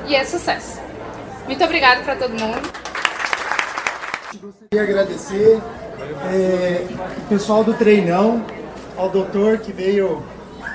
[0.07, 0.81] e é sucesso.
[1.47, 2.61] Muito obrigada para todo mundo.
[4.41, 5.61] Gostaria de agradecer
[6.33, 6.87] é,
[7.19, 8.45] o pessoal do treinão,
[8.97, 10.23] ao doutor que veio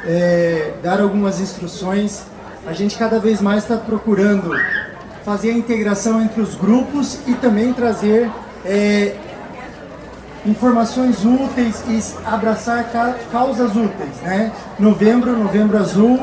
[0.05, 2.23] é, dar algumas instruções.
[2.65, 4.51] A gente cada vez mais está procurando
[5.23, 8.29] fazer a integração entre os grupos e também trazer
[8.63, 9.15] é,
[10.45, 14.51] informações úteis e abraçar ca causas úteis, né?
[14.79, 16.19] Novembro, Novembro Azul.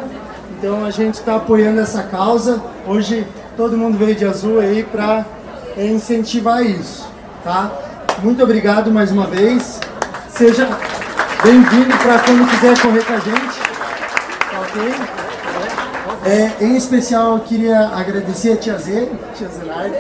[0.59, 2.63] Então a gente está apoiando essa causa.
[2.87, 5.27] Hoje todo mundo veio de azul aí para
[5.77, 7.09] incentivar isso,
[7.43, 7.71] tá?
[8.23, 9.81] Muito obrigado mais uma vez.
[10.29, 10.69] Seja
[11.43, 13.61] bem-vindo para quando quiser correr com a gente.
[14.51, 15.23] Tá ok?
[16.25, 19.97] É, em especial, eu queria agradecer a Tia Zê, Tia Zenaide.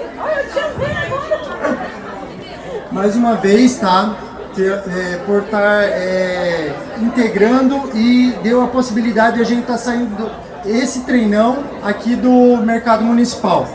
[2.92, 4.14] Mais uma vez, tá?
[4.58, 10.30] É, por estar é, integrando e deu a possibilidade de a gente estar tá saindo
[10.66, 13.66] esse treinão aqui do mercado municipal,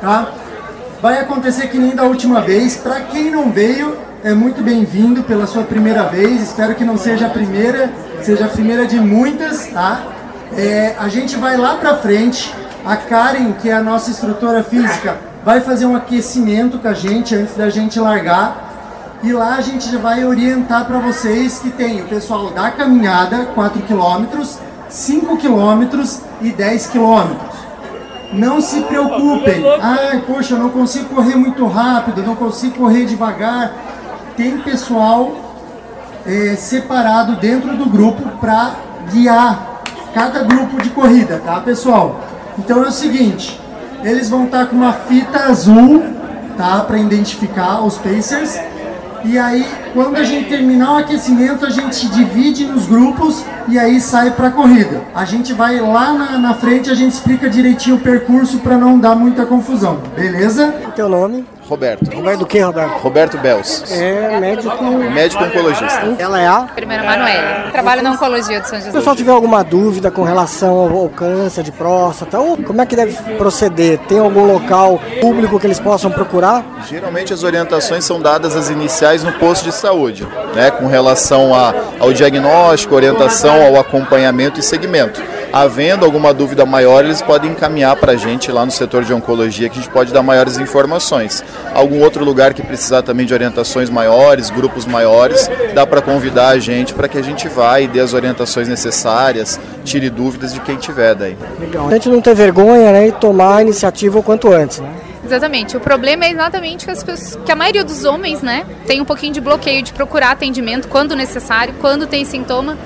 [0.00, 0.28] tá?
[1.00, 2.76] Vai acontecer que nem da última vez.
[2.76, 6.42] Para quem não veio, é muito bem-vindo pela sua primeira vez.
[6.42, 10.02] Espero que não seja a primeira, seja a primeira de muitas, tá?
[10.56, 12.52] É, a gente vai lá para frente.
[12.84, 17.34] A Karen, que é a nossa instrutora física, vai fazer um aquecimento com a gente
[17.34, 18.72] antes da gente largar.
[19.22, 23.82] E lá a gente vai orientar para vocês que tem o pessoal da caminhada, 4
[23.82, 24.42] km,
[24.88, 26.04] 5 km
[26.40, 27.36] e 10 km.
[28.32, 29.64] Não se preocupem.
[29.80, 33.72] Ai, poxa, eu não consigo correr muito rápido, não consigo correr devagar.
[34.36, 35.32] Tem pessoal
[36.26, 38.74] é, separado dentro do grupo para
[39.10, 42.20] guiar cada grupo de corrida, tá, pessoal?
[42.58, 43.60] Então é o seguinte,
[44.04, 46.04] eles vão estar com uma fita azul,
[46.56, 48.60] tá, para identificar os pacers.
[49.24, 54.00] E aí, quando a gente terminar o aquecimento, a gente divide nos grupos e aí
[54.00, 55.00] sai para a corrida.
[55.14, 58.98] A gente vai lá na, na frente, a gente explica direitinho o percurso para não
[58.98, 60.74] dar muita confusão, beleza?
[60.88, 61.46] O teu nome?
[61.68, 62.14] Roberto.
[62.14, 62.98] Roberto do que, Roberto?
[62.98, 63.90] Roberto Bels.
[63.90, 64.84] É médico.
[65.12, 66.14] Médico oncologista.
[66.18, 66.60] Ela é a?
[66.74, 67.70] Primeira Manuela.
[67.72, 71.08] Trabalho na oncologia de São Se o pessoal tiver alguma dúvida com relação ao, ao
[71.08, 73.98] câncer de próstata, ou como é que deve proceder?
[74.00, 76.62] Tem algum local público que eles possam procurar?
[76.86, 79.83] Geralmente as orientações são dadas as iniciais no posto de saúde,
[80.54, 85.22] né, com relação a, ao diagnóstico, orientação ao acompanhamento e segmento.
[85.52, 89.68] havendo alguma dúvida maior, eles podem encaminhar para a gente lá no setor de oncologia,
[89.68, 91.44] que a gente pode dar maiores informações.
[91.72, 96.58] Algum outro lugar que precisar também de orientações maiores, grupos maiores, dá para convidar a
[96.58, 100.76] gente para que a gente vá e dê as orientações necessárias, tire dúvidas de quem
[100.76, 101.36] tiver daí.
[101.60, 101.88] Legal.
[101.88, 104.88] A gente não ter vergonha né, e tomar a iniciativa o quanto antes, né?
[105.34, 105.76] Exatamente.
[105.76, 109.04] O problema é exatamente que, as pessoas, que a maioria dos homens, né, tem um
[109.04, 112.78] pouquinho de bloqueio de procurar atendimento quando necessário, quando tem sintoma,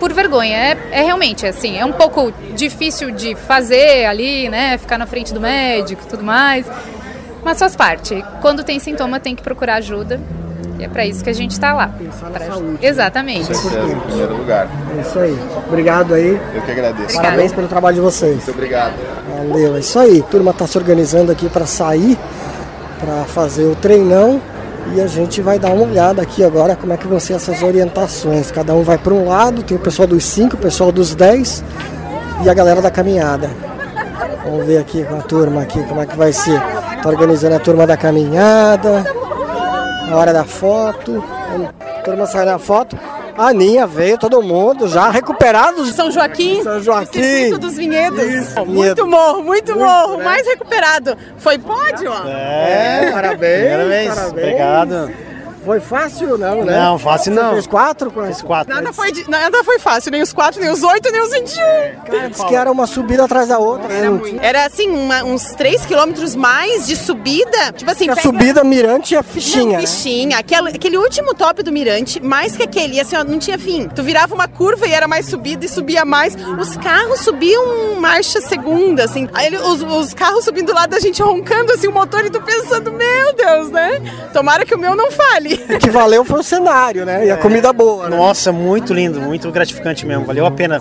[0.00, 0.56] por vergonha.
[0.56, 5.32] É, é realmente assim, é um pouco difícil de fazer ali, né, ficar na frente
[5.32, 6.66] do médico, tudo mais.
[7.44, 8.24] Mas faz parte.
[8.40, 10.20] Quando tem sintoma, tem que procurar ajuda.
[10.78, 11.94] E é para isso que a gente está lá.
[12.32, 12.46] Pra...
[12.46, 13.46] saúde, Exatamente.
[13.46, 14.68] Com certeza, em primeiro lugar.
[14.96, 15.38] É isso aí.
[15.68, 16.40] Obrigado aí.
[16.54, 17.16] Eu que agradeço.
[17.16, 18.34] Parabéns pelo trabalho de vocês.
[18.34, 18.94] Muito obrigado.
[19.48, 20.20] Valeu, é isso aí.
[20.20, 22.16] A turma está se organizando aqui para sair,
[23.00, 24.40] para fazer o treinão.
[24.94, 27.62] E a gente vai dar uma olhada aqui agora como é que vão ser essas
[27.62, 28.50] orientações.
[28.50, 31.64] Cada um vai para um lado, tem o pessoal dos 5, o pessoal dos 10
[32.44, 33.50] e a galera da caminhada.
[34.44, 36.60] Vamos ver aqui com a turma aqui como é que vai ser.
[37.02, 39.04] Tá organizando a turma da caminhada,
[40.10, 41.22] a hora da foto.
[41.80, 42.96] A turma sai na foto.
[43.36, 45.94] A Aninha veio, todo mundo já recuperados.
[45.94, 47.50] São Joaquim, São Joaquim.
[47.58, 48.22] Dos Vinhedos.
[48.22, 50.18] Isso, muito morro, muito, Muito, morro.
[50.18, 50.24] né?
[50.24, 51.16] Mais recuperado.
[51.38, 52.28] Foi pódio, ó.
[52.28, 53.70] É, parabéns.
[53.70, 54.30] Parabéns, parabéns.
[54.32, 55.10] obrigado.
[55.64, 56.76] Foi fácil não, né?
[56.78, 57.52] Não, fácil Você não.
[57.52, 58.10] fez quatro?
[58.10, 58.74] com Fiz quatro.
[58.74, 61.62] Nada foi, de- nada foi fácil, nem os quatro, nem os oito, nem os 21.
[62.04, 63.88] Cara, disse que era uma subida atrás da outra.
[63.88, 64.02] né?
[64.08, 67.72] Não tinha- Era assim, uma- uns 3 quilômetros mais de subida.
[67.76, 69.64] Tipo assim, A pega- subida mirante e a fichinha.
[69.64, 69.80] Não, né?
[69.86, 70.38] fichinha.
[70.38, 73.88] Aquele, aquele último top do Mirante, mais que aquele, assim, ó, não tinha fim.
[73.88, 76.34] Tu virava uma curva e era mais subida e subia mais.
[76.34, 79.28] Os carros subiam marcha segunda, assim.
[79.32, 82.30] Aí ele- os, os carros subindo do lado da gente roncando, assim, o motor e
[82.30, 84.00] tu pensando, meu Deus, né?
[84.32, 85.51] Tomara que o meu não fale.
[85.54, 87.26] O que valeu foi o cenário, né?
[87.26, 88.08] E a comida boa.
[88.08, 88.16] né?
[88.16, 90.24] Nossa, muito lindo, muito gratificante mesmo.
[90.24, 90.80] Valeu a pena.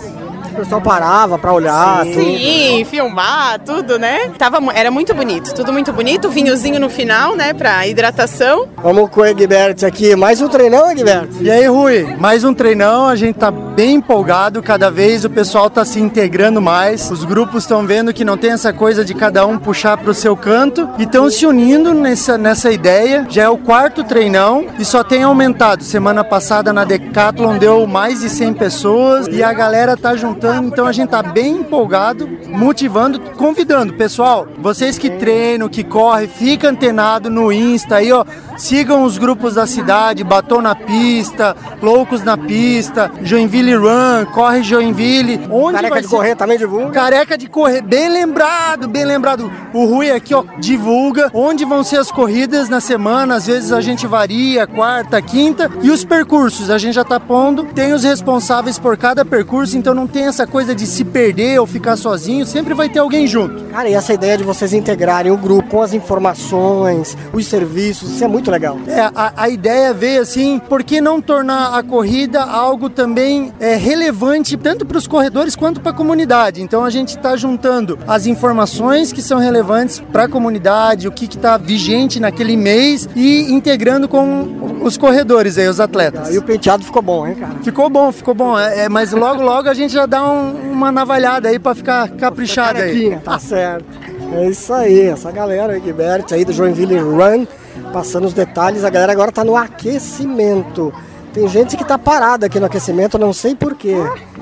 [0.51, 2.03] O pessoal parava pra olhar.
[2.05, 2.13] tudo.
[2.13, 4.29] Sim, filmar, tudo, né?
[4.37, 6.29] Tava, era muito bonito, tudo muito bonito.
[6.29, 8.67] Vinhozinho no final, né, pra hidratação.
[8.81, 10.15] Vamos com o Egberto aqui.
[10.15, 11.37] Mais um treinão, Egberto?
[11.41, 15.69] E aí, Rui, mais um treinão, a gente tá bem empolgado, cada vez o pessoal
[15.69, 19.45] tá se integrando mais, os grupos estão vendo que não tem essa coisa de cada
[19.45, 23.25] um puxar pro seu canto e estão se unindo nessa, nessa ideia.
[23.29, 25.83] Já é o quarto treinão e só tem aumentado.
[25.83, 30.85] Semana passada na Decathlon deu mais de 100 pessoas e a galera tá juntando, então
[30.85, 33.93] a gente tá bem empolgado, motivando, convidando.
[33.93, 38.25] Pessoal, vocês que treinam, que correm, fica antenado no Insta aí, ó.
[38.57, 45.47] Sigam os grupos da cidade, Batom na Pista, Loucos na Pista, Joinville Run, Corre Joinville.
[45.49, 46.91] Onde Careca vai de ser- correr também divulga.
[46.91, 49.51] Careca de correr, bem lembrado, bem lembrado.
[49.73, 53.35] O Rui aqui, ó, divulga onde vão ser as corridas na semana.
[53.35, 55.69] Às vezes a gente varia, quarta, quinta.
[55.81, 57.63] E os percursos, a gente já tá pondo.
[57.73, 61.67] Tem os responsáveis por cada percurso, então não tem essa coisa de se perder ou
[61.67, 62.45] ficar sozinho.
[62.45, 63.63] Sempre vai ter alguém junto.
[63.65, 68.23] Cara, e essa ideia de vocês integrarem o grupo com as informações, os serviços, isso
[68.23, 68.77] é muito legal.
[68.87, 73.75] É, a, a ideia veio assim, por que não tornar a corrida algo também é,
[73.75, 76.61] relevante tanto para os corredores quanto para a comunidade?
[76.61, 81.25] Então a gente está juntando as informações que são relevantes para a comunidade, o que
[81.25, 86.33] está vigente naquele mês e integrando com os corredores aí, os atletas.
[86.33, 87.55] E o penteado ficou bom, hein, cara?
[87.63, 88.57] Ficou bom, ficou bom.
[88.57, 92.09] É, é, mas logo, logo a gente já dá um- uma navalhada aí para ficar
[92.09, 93.17] caprichado aí.
[93.23, 93.85] Tá certo.
[94.33, 97.45] É isso aí, essa galera, Egberto aí do Joinville Run,
[97.91, 98.83] passando os detalhes.
[98.83, 100.93] A galera agora tá no aquecimento.
[101.33, 103.95] Tem gente que tá parada aqui no aquecimento, não sei porquê.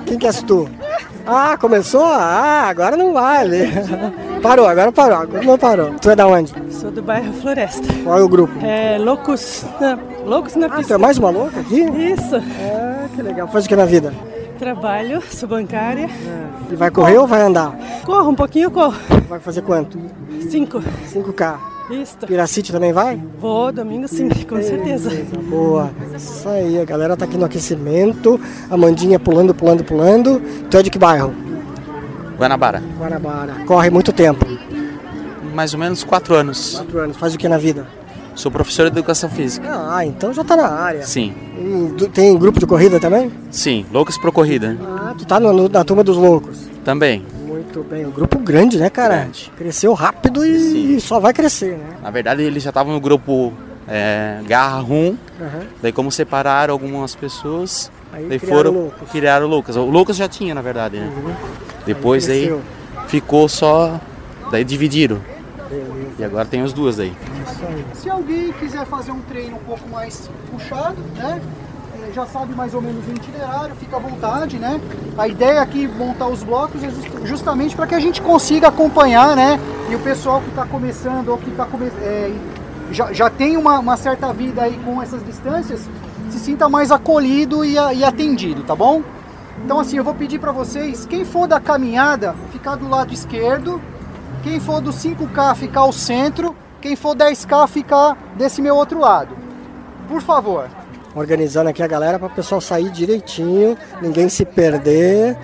[0.06, 0.68] Quem que és tu?
[1.26, 2.04] Ah, começou?
[2.06, 3.70] Ah, agora não vale.
[4.42, 5.92] Parou, agora parou, agora não parou.
[6.02, 6.54] Tu é da onde?
[6.72, 7.84] Sou do bairro Floresta.
[8.04, 8.54] Qual é o grupo?
[8.66, 10.88] É Loucos na, Loucos na Ah, Pista.
[10.88, 11.82] tu é mais uma louca aqui?
[11.82, 12.38] Isso.
[12.38, 13.48] Ah, que legal.
[13.50, 14.14] Faz o que na vida?
[14.60, 16.10] Trabalho, sou bancária.
[16.70, 17.74] E vai correr ou vai andar?
[18.06, 18.94] Corro um pouquinho, corro.
[19.30, 19.98] Vai fazer quanto?
[20.50, 20.84] Cinco.
[21.14, 21.58] 5K.
[21.90, 22.18] Isso.
[22.28, 23.20] Piracite também vai?
[23.40, 25.10] Vou, domingo sim, com certeza.
[25.50, 25.90] Boa.
[26.14, 28.40] Isso aí, a galera tá aqui no aquecimento.
[28.70, 30.42] A Mandinha pulando, pulando, pulando.
[30.70, 31.34] Tu é de que bairro?
[32.38, 32.84] Guanabara.
[32.98, 33.54] Guanabara.
[33.66, 34.46] Corre muito tempo.
[35.54, 36.76] Mais ou menos quatro anos.
[36.76, 37.18] Quatro anos.
[37.18, 37.88] Faz o que na vida?
[38.36, 39.68] Sou professor de educação física.
[39.70, 41.06] Ah, então já tá na área.
[41.06, 41.34] Sim.
[42.14, 43.32] Tem grupo de corrida também?
[43.52, 44.78] Sim, loucos pro corrida.
[44.82, 46.58] Ah, tu tá no- no- na turma dos loucos.
[46.86, 47.26] Também.
[47.46, 48.06] Muito bem.
[48.06, 49.28] Um grupo grande, né, cara?
[49.58, 51.98] Cresceu rápido e, e só vai crescer, né?
[52.02, 53.52] Na verdade, eles já estavam no grupo
[53.88, 55.18] é, Garra Rum.
[55.42, 55.62] Aham.
[55.82, 59.10] Daí, como separaram algumas pessoas, Aí daí criaram foram Lucas.
[59.12, 59.76] criaram o Lucas.
[59.76, 61.12] O Lucas já tinha, na verdade, né?
[61.86, 62.62] Depois aí, cresceu.
[63.08, 64.00] ficou só.
[64.52, 65.20] Daí dividiram.
[66.20, 67.16] E agora tem as duas aí.
[67.94, 71.42] Se alguém quiser fazer um treino um pouco mais puxado, né?
[72.04, 74.82] é, já sabe mais ou menos o itinerário, fica à vontade, né?
[75.18, 79.34] A ideia aqui montar os blocos é just- justamente para que a gente consiga acompanhar,
[79.36, 79.58] né?
[79.90, 82.32] E o pessoal que está começando ou que tá come, é,
[82.92, 85.88] já, já tem uma, uma certa vida aí com essas distâncias,
[86.30, 89.02] se sinta mais acolhido e, e atendido, tá bom?
[89.64, 93.82] Então assim, eu vou pedir para vocês, quem for da caminhada, ficar do lado esquerdo,
[94.44, 99.36] quem for do 5K ficar ao centro, quem for 10K ficar desse meu outro lado.
[100.08, 100.70] Por favor.
[101.16, 105.38] Organizando aqui a galera para o pessoal sair direitinho, ninguém se perder.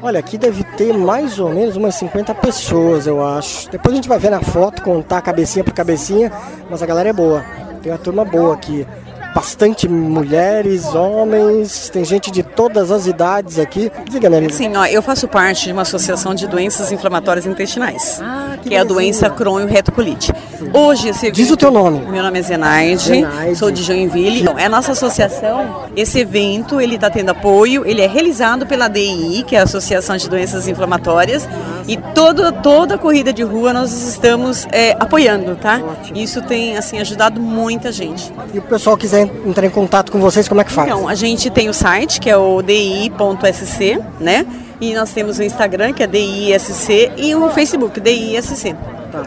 [0.00, 3.68] Olha, aqui deve ter mais ou menos umas 50 pessoas, eu acho.
[3.70, 6.32] Depois a gente vai ver na foto, contar cabecinha por cabecinha,
[6.70, 7.44] mas a galera é boa.
[7.82, 8.86] Tem uma turma boa aqui.
[9.34, 13.90] Bastante mulheres, homens, tem gente de todas as idades aqui.
[14.08, 14.54] Diga, minha amiga.
[14.54, 18.20] Sim, ó, eu faço parte de uma associação de doenças inflamatórias intestinais,
[18.62, 20.32] que que, é a doença crônio-retocolite.
[20.72, 22.00] Hoje, esse Diz o teu nome.
[22.00, 23.56] Meu nome é Zenaide, Zenaide.
[23.56, 24.44] sou de Joinville.
[24.44, 25.84] Bom, é a nossa associação.
[25.96, 30.16] Esse evento, ele está tendo apoio, ele é realizado pela DI, que é a Associação
[30.16, 31.48] de Doenças Inflamatórias,
[31.86, 35.80] e toda, toda a corrida de rua nós estamos é, apoiando, tá?
[36.14, 38.32] Isso tem, assim, ajudado muita gente.
[38.52, 40.88] E o pessoal quiser entrar em contato com vocês, como é que faz?
[40.88, 44.46] Então, a gente tem o site, que é o di.sc, né?
[44.80, 48.74] E nós temos o Instagram, que é DISC, e o Facebook, DISC.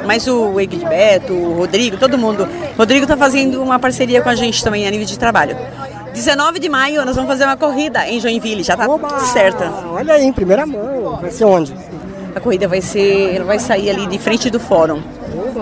[0.06, 2.48] Mas o Egilberto, o Rodrigo, todo mundo.
[2.78, 5.58] Rodrigo está fazendo uma parceria com a gente também a nível de trabalho.
[6.14, 8.88] 19 de maio nós vamos fazer uma corrida em Joinville, já tá
[9.34, 9.72] certa.
[9.92, 11.18] Olha aí, em primeira mão.
[11.22, 11.74] Vai ser onde?
[12.36, 15.02] A corrida vai ser, ela vai sair ali de frente do fórum,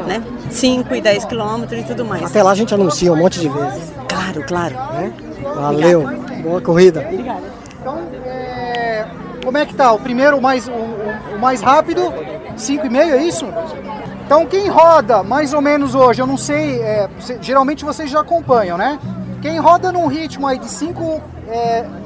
[0.08, 0.22] né?
[0.52, 2.24] 5 e 10 quilômetros e tudo mais.
[2.24, 3.99] Até lá a gente anuncia um monte de vezes.
[4.34, 4.76] Claro, claro.
[5.56, 6.06] Valeu,
[6.44, 7.02] boa corrida.
[7.82, 9.06] Então, é,
[9.44, 9.92] como é que tá?
[9.92, 12.02] O primeiro, o mais, o, o- o mais rápido,
[12.58, 13.46] 5,5, é isso?
[14.26, 17.10] Então, quem roda mais ou menos hoje, eu não sei, é,
[17.42, 19.00] geralmente vocês já acompanham, né?
[19.42, 21.22] Quem roda num ritmo aí de 5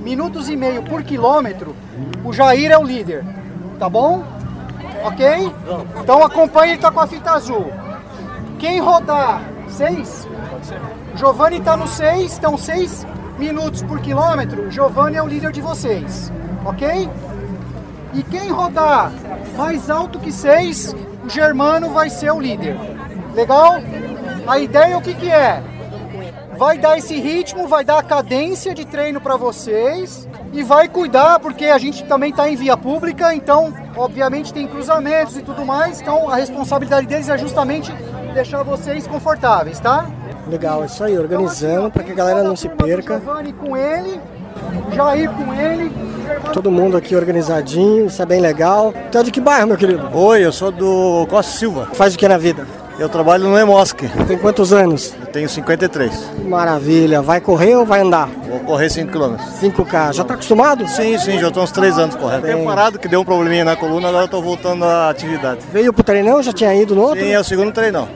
[0.02, 1.76] minutos e meio por quilômetro,
[2.24, 3.26] o Jair é o líder,
[3.80, 4.24] tá bom?
[5.04, 5.52] Ok?
[6.00, 7.72] Então acompanha, ele tá com a fita azul.
[8.60, 10.28] Quem rodar 6,
[11.16, 13.06] Giovanni tá no 6, então 6
[13.38, 16.32] minutos por quilômetro, Giovanni é o líder de vocês,
[16.66, 17.10] ok?
[18.14, 19.12] E quem rodar
[19.56, 20.96] mais alto que 6,
[21.26, 22.78] o Germano vai ser o líder.
[23.34, 23.76] Legal?
[24.48, 25.64] A ideia o que que é?
[26.58, 31.40] Vai dar esse ritmo, vai dar a cadência de treino para vocês e vai cuidar,
[31.40, 36.02] porque a gente também está em via pública, então, obviamente, tem cruzamentos e tudo mais,
[36.02, 37.92] então a responsabilidade deles é justamente
[38.34, 40.06] deixar vocês confortáveis, tá?
[40.50, 43.20] Legal, isso aí, organizando para que a galera não se perca.
[43.20, 44.20] Giovanni com ele,
[44.94, 45.92] Jair com ele,
[46.52, 48.94] Todo mundo aqui organizadinho, isso é bem legal.
[49.12, 50.10] Tu é de que bairro, meu querido?
[50.14, 51.88] Oi, eu sou do Costa Silva.
[51.94, 52.68] Faz o que na vida?
[53.00, 54.00] Eu trabalho no Emosc.
[54.28, 55.16] Tem quantos anos?
[55.20, 56.30] Eu tenho 53.
[56.46, 57.22] Maravilha.
[57.24, 58.30] Vai correr ou vai andar?
[58.48, 59.36] Vou correr 5 km.
[59.60, 60.14] 5K.
[60.14, 60.88] Já tá acostumado?
[60.88, 62.44] Sim, sim, já tô uns 3 anos correndo.
[62.44, 65.62] Tenho parado que deu um probleminha na coluna, agora eu tô voltando à atividade.
[65.72, 66.44] Veio pro treinão?
[66.44, 67.22] Já tinha ido no outro?
[67.22, 68.08] Sim, é o segundo treinão.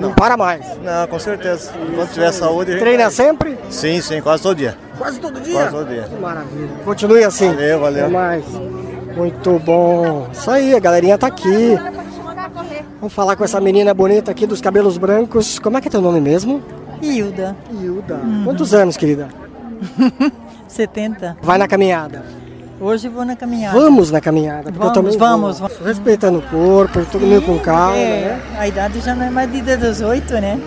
[0.00, 0.64] Não para mais.
[0.82, 1.72] Não, com certeza.
[1.90, 2.72] Enquanto tiver saúde.
[2.72, 3.12] gente Treina vai.
[3.12, 3.58] sempre?
[3.68, 4.76] Sim, sim, quase todo dia.
[4.98, 5.54] Quase todo dia?
[5.54, 6.02] Quase todo dia.
[6.02, 6.68] Que maravilha.
[6.84, 7.48] Continue assim.
[7.48, 8.04] Valeu, valeu.
[8.06, 8.44] Até mais.
[9.16, 10.28] Muito bom.
[10.32, 11.76] Isso aí, a galerinha tá aqui.
[13.00, 15.58] Vamos falar com essa menina bonita aqui dos cabelos brancos.
[15.58, 16.62] Como é que é teu nome mesmo?
[17.02, 17.56] Hilda.
[17.72, 18.20] Hilda.
[18.44, 19.28] Quantos anos, querida?
[20.68, 21.38] 70.
[21.42, 22.22] Vai na caminhada.
[22.80, 23.78] Hoje eu vou na caminhada.
[23.78, 24.72] Vamos na caminhada.
[24.72, 25.70] Porque eu Vamos, também vamos, vou.
[25.84, 28.42] Respeitando o corpo, todo mundo com calma, É, né?
[28.58, 30.58] a idade já não é mais de 18, né?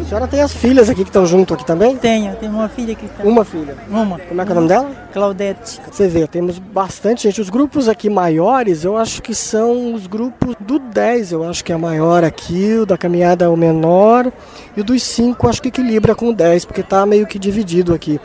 [0.00, 1.96] A senhora tem as filhas aqui que estão junto aqui também?
[1.96, 3.22] Tenho, tenho uma filha que está.
[3.22, 3.76] Uma filha.
[3.88, 4.18] Uma.
[4.18, 4.90] Como é que é o nome dela?
[5.12, 5.80] Claudete.
[5.90, 7.40] Você vê, temos bastante gente.
[7.40, 11.72] Os grupos aqui maiores, eu acho que são os grupos do 10, eu acho que
[11.72, 14.30] é maior aqui, o da caminhada é o menor,
[14.76, 17.94] e o dos 5 acho que equilibra com o 10, porque tá meio que dividido
[17.94, 18.20] aqui.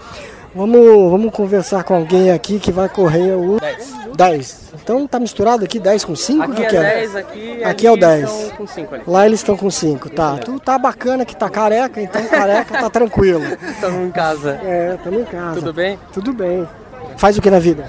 [0.58, 3.60] Vamos, vamos conversar com alguém aqui que vai correr o
[4.16, 4.72] 10.
[4.82, 6.44] Então tá misturado aqui 10 com 5?
[6.44, 6.82] Aqui que é que é?
[6.82, 8.24] 10, aqui, Aqui ali é o 10.
[8.24, 9.04] estão com cinco ali.
[9.06, 10.38] Lá eles estão com 5, tá.
[10.40, 13.44] Tu tá bacana que tá careca, então careca tá tranquilo.
[13.70, 14.60] Estamos em casa.
[14.64, 15.60] É, estamos em casa.
[15.60, 16.00] Tudo bem?
[16.12, 16.68] Tudo bem.
[17.18, 17.88] Faz o que na vida?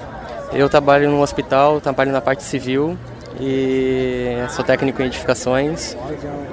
[0.52, 2.98] Eu trabalho no hospital, trabalho na parte civil
[3.40, 5.96] e sou técnico em edificações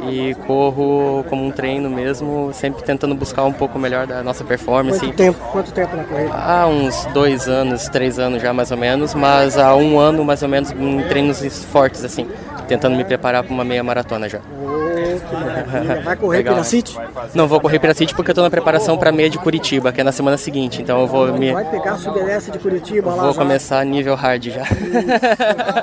[0.10, 4.99] e corro como um treino mesmo, sempre tentando buscar um pouco melhor da nossa performance.
[4.99, 6.34] Quanto tempo, quanto tempo na corrida?
[6.34, 10.43] Há uns dois anos, três anos já mais ou menos, mas há um ano mais
[10.43, 12.28] ou menos em treinos fortes assim,
[12.68, 14.39] tentando me preparar para uma meia maratona já.
[16.04, 16.98] Vai correr Legal, Piracite?
[17.34, 20.02] Não vou correr Piracite porque eu estou na preparação para a meia de Curitiba, que
[20.02, 23.24] é na semana seguinte, então eu vou me Vai pegar a Subeleste de Curitiba lá
[23.24, 23.39] vou já.
[23.41, 24.64] começar nível hard já.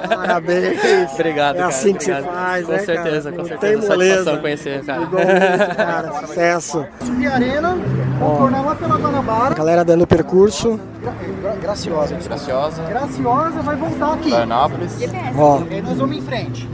[0.08, 0.80] Parabéns.
[1.14, 1.68] Obrigado, É cara.
[1.68, 2.34] assim que se obrigado.
[2.34, 3.36] faz, com né, certeza, cara?
[3.36, 3.78] com Não certeza.
[3.80, 4.14] tem moleza.
[4.14, 5.02] Satisfação conhecer, cara.
[5.02, 6.12] Igualmente, cara.
[6.26, 6.86] Sucesso.
[7.04, 7.78] Subir a arena,
[8.18, 9.54] Vamos tornar lá pela Guanabara.
[9.54, 10.78] Galera dando o percurso.
[11.02, 12.14] Gra- Graciosa.
[12.24, 12.82] Graciosa.
[12.84, 14.28] Graciosa vai voltar aqui.
[14.28, 14.92] Florianópolis.
[15.36, 15.60] Ó.
[15.70, 16.68] E aí nós vamos em frente.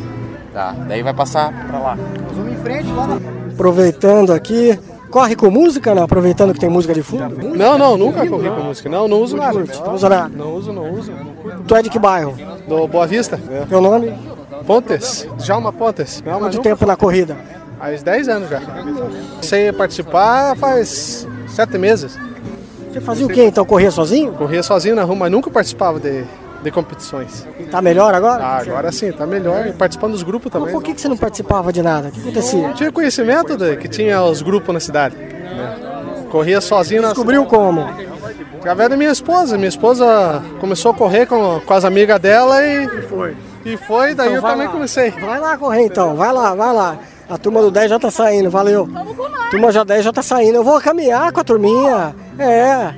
[0.59, 1.95] Tá, daí vai passar pra lá.
[1.95, 3.21] Nós vamos em frente lá na
[3.53, 4.77] Aproveitando aqui.
[5.09, 6.03] Corre com música, não?
[6.03, 7.57] Aproveitando que tem música de fundo?
[7.57, 8.89] Não, não, nunca corri com música.
[8.89, 9.65] Não, não uso nada.
[9.85, 10.29] Não usa nada?
[10.37, 11.13] Não uso, não uso.
[11.65, 12.35] Tu é de que bairro?
[12.67, 13.41] Do Boa Vista.
[13.69, 14.13] Teu nome?
[14.67, 15.29] Pontes.
[15.37, 16.25] Djalma Pontes.
[16.27, 17.37] Não, mas Quanto tempo na corrida?
[17.79, 18.61] Faz 10 anos já.
[19.41, 22.19] Sem participar faz 7 meses.
[22.93, 23.65] Você fazia o quê então?
[23.65, 24.33] Corria sozinho?
[24.33, 26.25] Corria sozinho na rua, mas nunca participava de,
[26.63, 27.47] de competições.
[27.71, 28.43] Tá melhor agora?
[28.45, 29.67] Ah, agora sim, tá melhor.
[29.67, 30.73] E participando dos grupos também.
[30.73, 32.09] Por que, que você não participava de nada?
[32.09, 32.63] O que acontecia?
[32.69, 35.17] Não tinha conhecimento de que tinha os grupos na cidade.
[35.17, 36.25] né?
[36.31, 37.89] Corria sozinho na Descobriu como?
[38.59, 39.57] Através da minha esposa.
[39.57, 43.03] Minha esposa começou a correr com, com as amigas dela e.
[43.03, 43.37] foi.
[43.65, 44.73] E foi, daí Então eu também lá.
[44.73, 45.11] comecei.
[45.11, 46.97] Vai lá correr então, vai lá, vai lá.
[47.29, 48.89] A turma do 10 já tá saindo, valeu.
[49.51, 50.57] Turma já 10 já tá saindo.
[50.57, 52.15] Eu vou caminhar com a turminha.
[52.39, 52.95] É.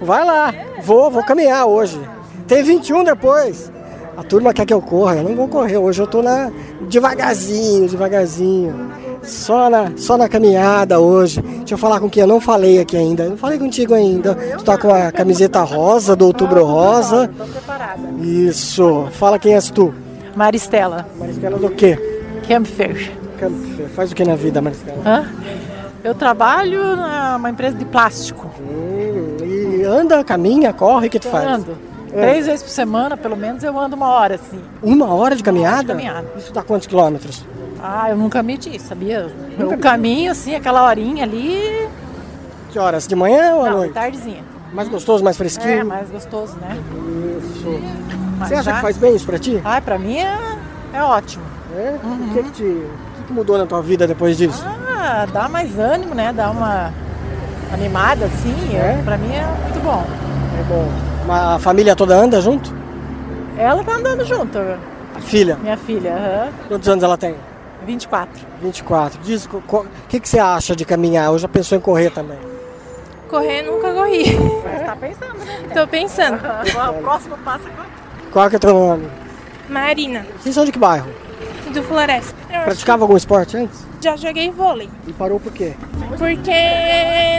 [0.00, 0.54] Vai lá.
[0.82, 2.00] Vou, vou caminhar hoje.
[2.46, 3.72] Tem 21 depois.
[4.16, 5.76] A turma quer que eu corra, eu não vou correr.
[5.76, 6.50] Hoje eu tô na
[6.88, 8.90] devagarzinho, devagarzinho.
[9.22, 11.40] Só na, só na caminhada hoje.
[11.40, 13.24] Deixa eu falar com quem eu não falei aqui ainda.
[13.24, 14.34] Eu não falei contigo ainda.
[14.34, 17.30] Tu tá com a camiseta rosa do Outubro Rosa.
[18.20, 19.08] Isso.
[19.12, 19.92] Fala quem és tu.
[20.36, 21.06] Maristela.
[21.18, 21.98] Maristela do quê?
[22.46, 23.10] Campfer.
[23.38, 23.88] Campfer.
[23.88, 25.02] Faz o que na vida, Maristela?
[25.04, 25.26] Hã?
[26.04, 28.50] Eu trabalho numa empresa de plástico.
[28.60, 31.46] Hum, e anda, caminha, corre, o que tu faz?
[31.46, 31.93] Ando.
[32.14, 32.20] É.
[32.20, 34.60] Três vezes por semana, pelo menos, eu ando uma hora, assim.
[34.82, 35.88] Uma hora de caminhada?
[35.88, 36.26] caminhada.
[36.38, 37.44] Isso dá quantos quilômetros?
[37.82, 39.30] Ah, eu nunca medi, sabia?
[39.58, 41.88] O caminho, assim, aquela horinha ali...
[42.70, 43.06] Que horas?
[43.06, 43.92] De manhã ou à noite?
[43.94, 44.42] tardezinha.
[44.72, 45.70] Mais gostoso, mais fresquinho?
[45.80, 46.76] É, mais gostoso, né?
[47.38, 47.80] Isso.
[48.38, 49.60] Mas Você acha já- que faz bem isso pra ti?
[49.64, 50.36] Ah, pra mim é,
[50.92, 51.44] é ótimo.
[51.76, 51.94] É?
[52.02, 54.64] O que, que, te, o que, que mudou na tua vida depois disso?
[54.66, 56.32] Ah, dá mais ânimo, né?
[56.32, 56.92] Dá uma
[57.72, 58.54] animada, assim.
[58.76, 59.00] É?
[59.04, 60.04] Pra mim é muito bom.
[60.58, 60.88] É bom.
[61.28, 62.72] A família toda anda junto?
[63.56, 65.56] Ela tá andando junto, A filha?
[65.56, 66.14] minha filha.
[66.14, 66.52] aham.
[66.68, 67.34] Quantos anos ela tem?
[67.86, 68.32] 24.
[68.62, 69.20] 24.
[69.22, 71.26] Diz, o que, que você acha de caminhar?
[71.26, 72.38] Eu já pensou em correr também.
[73.28, 74.24] Correr nunca corri.
[74.64, 75.62] Mas tá pensando, né?
[75.72, 76.40] Tô pensando.
[76.98, 79.08] O próximo passo é Qual que é o teu nome?
[79.68, 81.08] Marina, Vocês são de que bairro?
[81.72, 82.34] do Floresta.
[82.50, 83.84] Eu acho Praticava algum esporte antes?
[84.04, 84.88] Já joguei vôlei.
[85.08, 85.72] E parou por quê?
[86.18, 86.52] Porque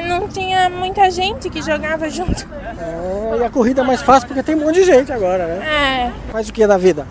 [0.08, 2.46] não tinha muita gente que jogava junto.
[2.80, 6.12] É, e a corrida é mais fácil porque tem um monte de gente agora, né?
[6.12, 7.06] É, Faz o que da vida?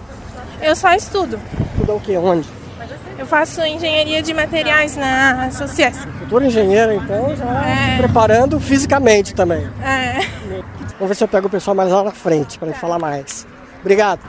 [0.61, 1.38] eu só estudo.
[1.78, 2.16] Tudo o quê?
[2.16, 2.48] Onde?
[3.16, 5.96] Eu faço engenharia de materiais na Sociés.
[6.18, 7.92] Futura engenheira, então, já É.
[7.92, 9.68] se preparando fisicamente também.
[9.82, 10.20] É.
[10.98, 13.46] Vamos ver se eu pego o pessoal mais lá na frente para ele falar mais.
[13.80, 14.20] Obrigado.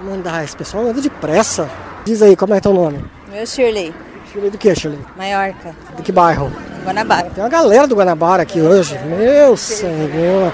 [0.00, 1.68] Vou mandar, esse pessoal anda depressa.
[2.04, 3.02] Diz aí, como é teu nome?
[3.32, 3.94] Meu Shirley,
[4.34, 4.98] Shirley do que, Shirley?
[5.16, 6.50] Maiorca, De que bairro?
[6.84, 7.30] Guanabara.
[7.32, 8.98] Tem uma galera do Guanabara aqui hoje.
[8.98, 10.52] Meu senhor.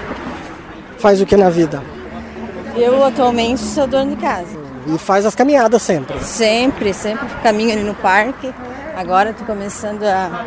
[0.99, 1.81] Faz o que na vida?
[2.75, 4.55] Eu atualmente sou dona de casa.
[4.85, 6.23] E faz as caminhadas sempre.
[6.23, 8.53] Sempre, sempre caminho ali no parque.
[8.95, 10.45] Agora tô começando a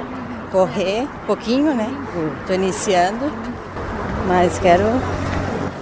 [0.53, 1.89] correr um pouquinho, né?
[2.47, 3.33] Tô iniciando,
[4.29, 4.85] mas quero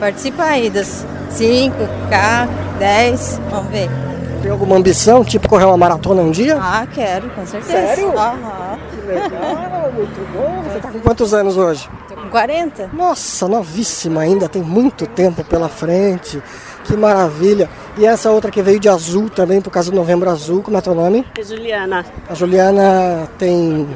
[0.01, 2.49] participar aí dos 5K,
[2.79, 3.91] 10, vamos ver.
[4.43, 6.59] Tem alguma ambição, tipo correr uma maratona um dia?
[6.61, 7.73] Ah, quero, com certeza.
[7.73, 8.19] Sério?
[8.19, 8.79] Aham.
[8.91, 10.63] Que legal, muito bom.
[10.65, 11.89] Você tá com quantos anos hoje?
[12.09, 12.91] Tô com 40.
[12.93, 16.43] Nossa, novíssima ainda, tem muito tempo pela frente.
[16.85, 17.71] Que maravilha.
[17.97, 20.81] E essa outra que veio de azul também, por causa do Novembro Azul, como é
[20.81, 21.25] teu nome?
[21.41, 23.89] Juliana, A Juliana tem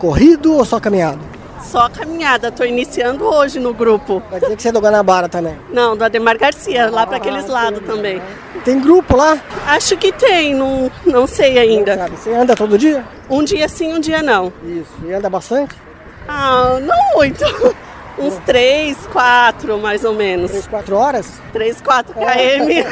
[0.00, 1.20] corrido ou só caminhado?
[1.66, 4.22] Só caminhada, tô iniciando hoje no grupo.
[4.30, 5.56] Vai dizer que você é do Guanabara também.
[5.72, 8.22] Não, do Ademar Garcia, lá para aqueles lados também.
[8.64, 9.38] Tem grupo lá?
[9.66, 12.08] Acho que tem, não, não sei ainda.
[12.08, 13.04] Você anda todo dia?
[13.28, 14.52] Um dia sim, um dia não.
[14.64, 15.74] Isso, e anda bastante?
[16.28, 17.44] Ah, não muito.
[18.18, 20.50] Uns três, quatro, mais ou menos.
[20.50, 21.40] Três, quatro horas?
[21.52, 22.86] Três, quatro km.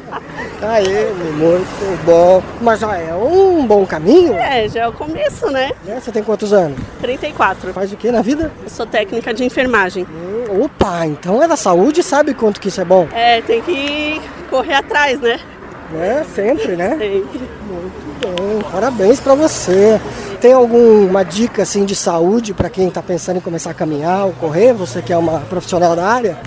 [0.62, 2.42] Aí, muito bom.
[2.60, 4.32] Mas já é um bom caminho?
[4.34, 5.72] é, já é o começo, né?
[5.84, 6.00] Né?
[6.00, 6.78] Você tem quantos anos?
[7.00, 7.72] 34.
[7.72, 8.50] Faz o que na vida?
[8.62, 10.06] Eu sou técnica de enfermagem.
[10.62, 13.08] Opa, então é da saúde sabe quanto que isso é bom.
[13.12, 14.20] É, tem que
[14.50, 15.40] correr atrás, né?
[15.94, 16.90] É, sempre, né?
[16.90, 17.40] Sempre.
[17.68, 20.00] Muito bem, parabéns pra você.
[20.40, 24.32] Tem alguma dica assim de saúde pra quem tá pensando em começar a caminhar ou
[24.32, 24.72] correr?
[24.72, 26.38] Você que é uma profissional da área?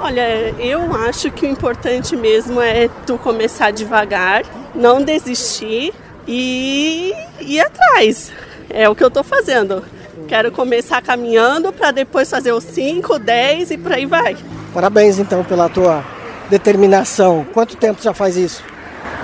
[0.00, 4.44] Olha, eu acho que o importante mesmo é tu começar devagar,
[4.74, 5.92] não desistir
[6.26, 8.30] e ir atrás.
[8.70, 9.82] É o que eu tô fazendo.
[10.28, 14.36] Quero começar caminhando para depois fazer os 5, 10 e por aí vai.
[14.74, 16.04] Parabéns então pela tua
[16.50, 17.46] determinação.
[17.52, 18.62] Quanto tempo já faz isso?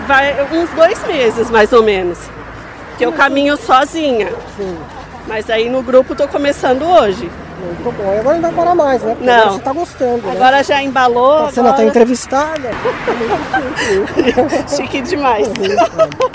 [0.07, 2.18] Vai uns dois meses mais ou menos.
[2.99, 4.32] Que eu caminho sozinha.
[5.26, 7.30] Mas aí no grupo tô começando hoje.
[7.65, 8.12] Muito bom.
[8.15, 9.11] E agora não vai parar mais, né?
[9.15, 9.35] Porque Não.
[9.35, 10.33] agora Você tá gostando, né?
[10.33, 11.45] Agora já embalou.
[11.45, 12.71] Tá sendo até agora- entrevistada.
[14.77, 15.49] Chique demais.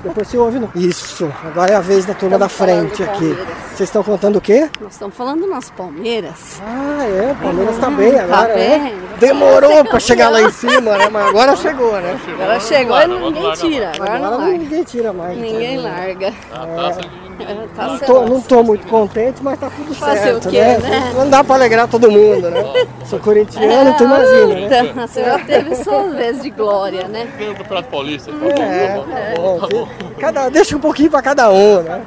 [0.03, 0.69] Depois você ouve, não?
[0.75, 1.31] Isso.
[1.45, 3.37] Agora é a vez da turma da frente aqui.
[3.69, 4.69] Vocês estão contando o quê?
[4.81, 6.61] Nós estamos falando nas Palmeiras.
[6.65, 7.31] Ah, é.
[7.31, 8.79] O Palmeiras tá bem Tá agora, né?
[8.79, 8.93] bem.
[9.19, 11.09] Demorou pra chegar lá em cima, né?
[11.09, 12.19] Mas agora chegou, né?
[12.33, 13.91] Agora chegou e ninguém tira.
[13.95, 14.57] Agora não Agora larga.
[14.57, 15.37] ninguém tira mais.
[15.37, 16.27] Ninguém larga.
[16.27, 20.59] É, Tá não, tô, não tô muito contente, mas tá tudo Fazer certo, o quê,
[20.59, 21.11] né?
[21.19, 22.63] Não dá pra alegrar todo mundo, né?
[23.05, 24.79] Sou corintiano, tu imagina, né?
[24.89, 27.27] Então, você já teve suas vezes de glória, né?
[27.37, 28.31] Tem o Campeonato Paulista.
[28.31, 29.87] É, tá bom.
[30.17, 32.01] Cada, deixa um pouquinho pra cada um, né?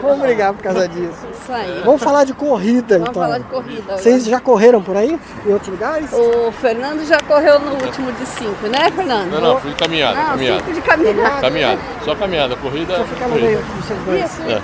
[0.00, 1.26] Vamos brigar por causa disso.
[1.44, 1.82] Isso aí.
[1.84, 3.22] Vamos falar de corrida, Vamos então.
[3.22, 3.96] falar de corrida.
[3.98, 5.18] Vocês já correram por aí?
[5.46, 6.10] Em outros lugares?
[6.10, 9.30] O Fernando já correu no último de cinco, né, Fernando?
[9.30, 10.16] Não, não, fui de caminhada.
[10.16, 10.58] Não, caminhada.
[10.60, 11.40] cinco de caminhada.
[11.40, 11.78] Caminhada.
[12.02, 12.56] Só caminhada.
[12.56, 13.04] Corrida.
[13.04, 13.46] Ficar no corrida.
[13.48, 13.64] meio
[14.06, 14.24] dois.
[14.24, 14.42] Isso.
[14.42, 14.62] É.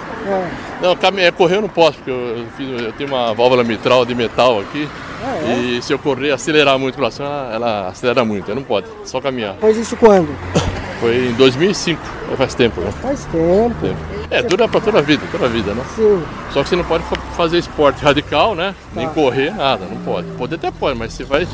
[0.81, 4.07] Não, é, correr eu não posso, porque eu, eu fiz- eu tenho uma válvula mitral
[4.07, 4.89] de metal aqui.
[5.23, 5.53] Ah, é?
[5.59, 8.87] E se eu correr, acelerar muito o coração, ela, ela acelera muito, eu não pode,
[9.05, 9.55] só caminhar.
[9.61, 10.29] Pois isso quando?
[11.01, 12.91] Foi em 2005, já faz tempo, né?
[13.01, 13.75] Faz tempo.
[13.81, 13.97] Tempo.
[14.31, 15.83] É, tudo é pra toda a vida, toda a vida, né?
[15.97, 16.23] Sim.
[16.53, 18.75] Só que você não pode fa- fazer esporte radical, né?
[18.95, 19.15] Nem Tá.
[19.15, 20.27] correr, nada, não pode.
[20.33, 21.49] Poder até pode, mas você vai,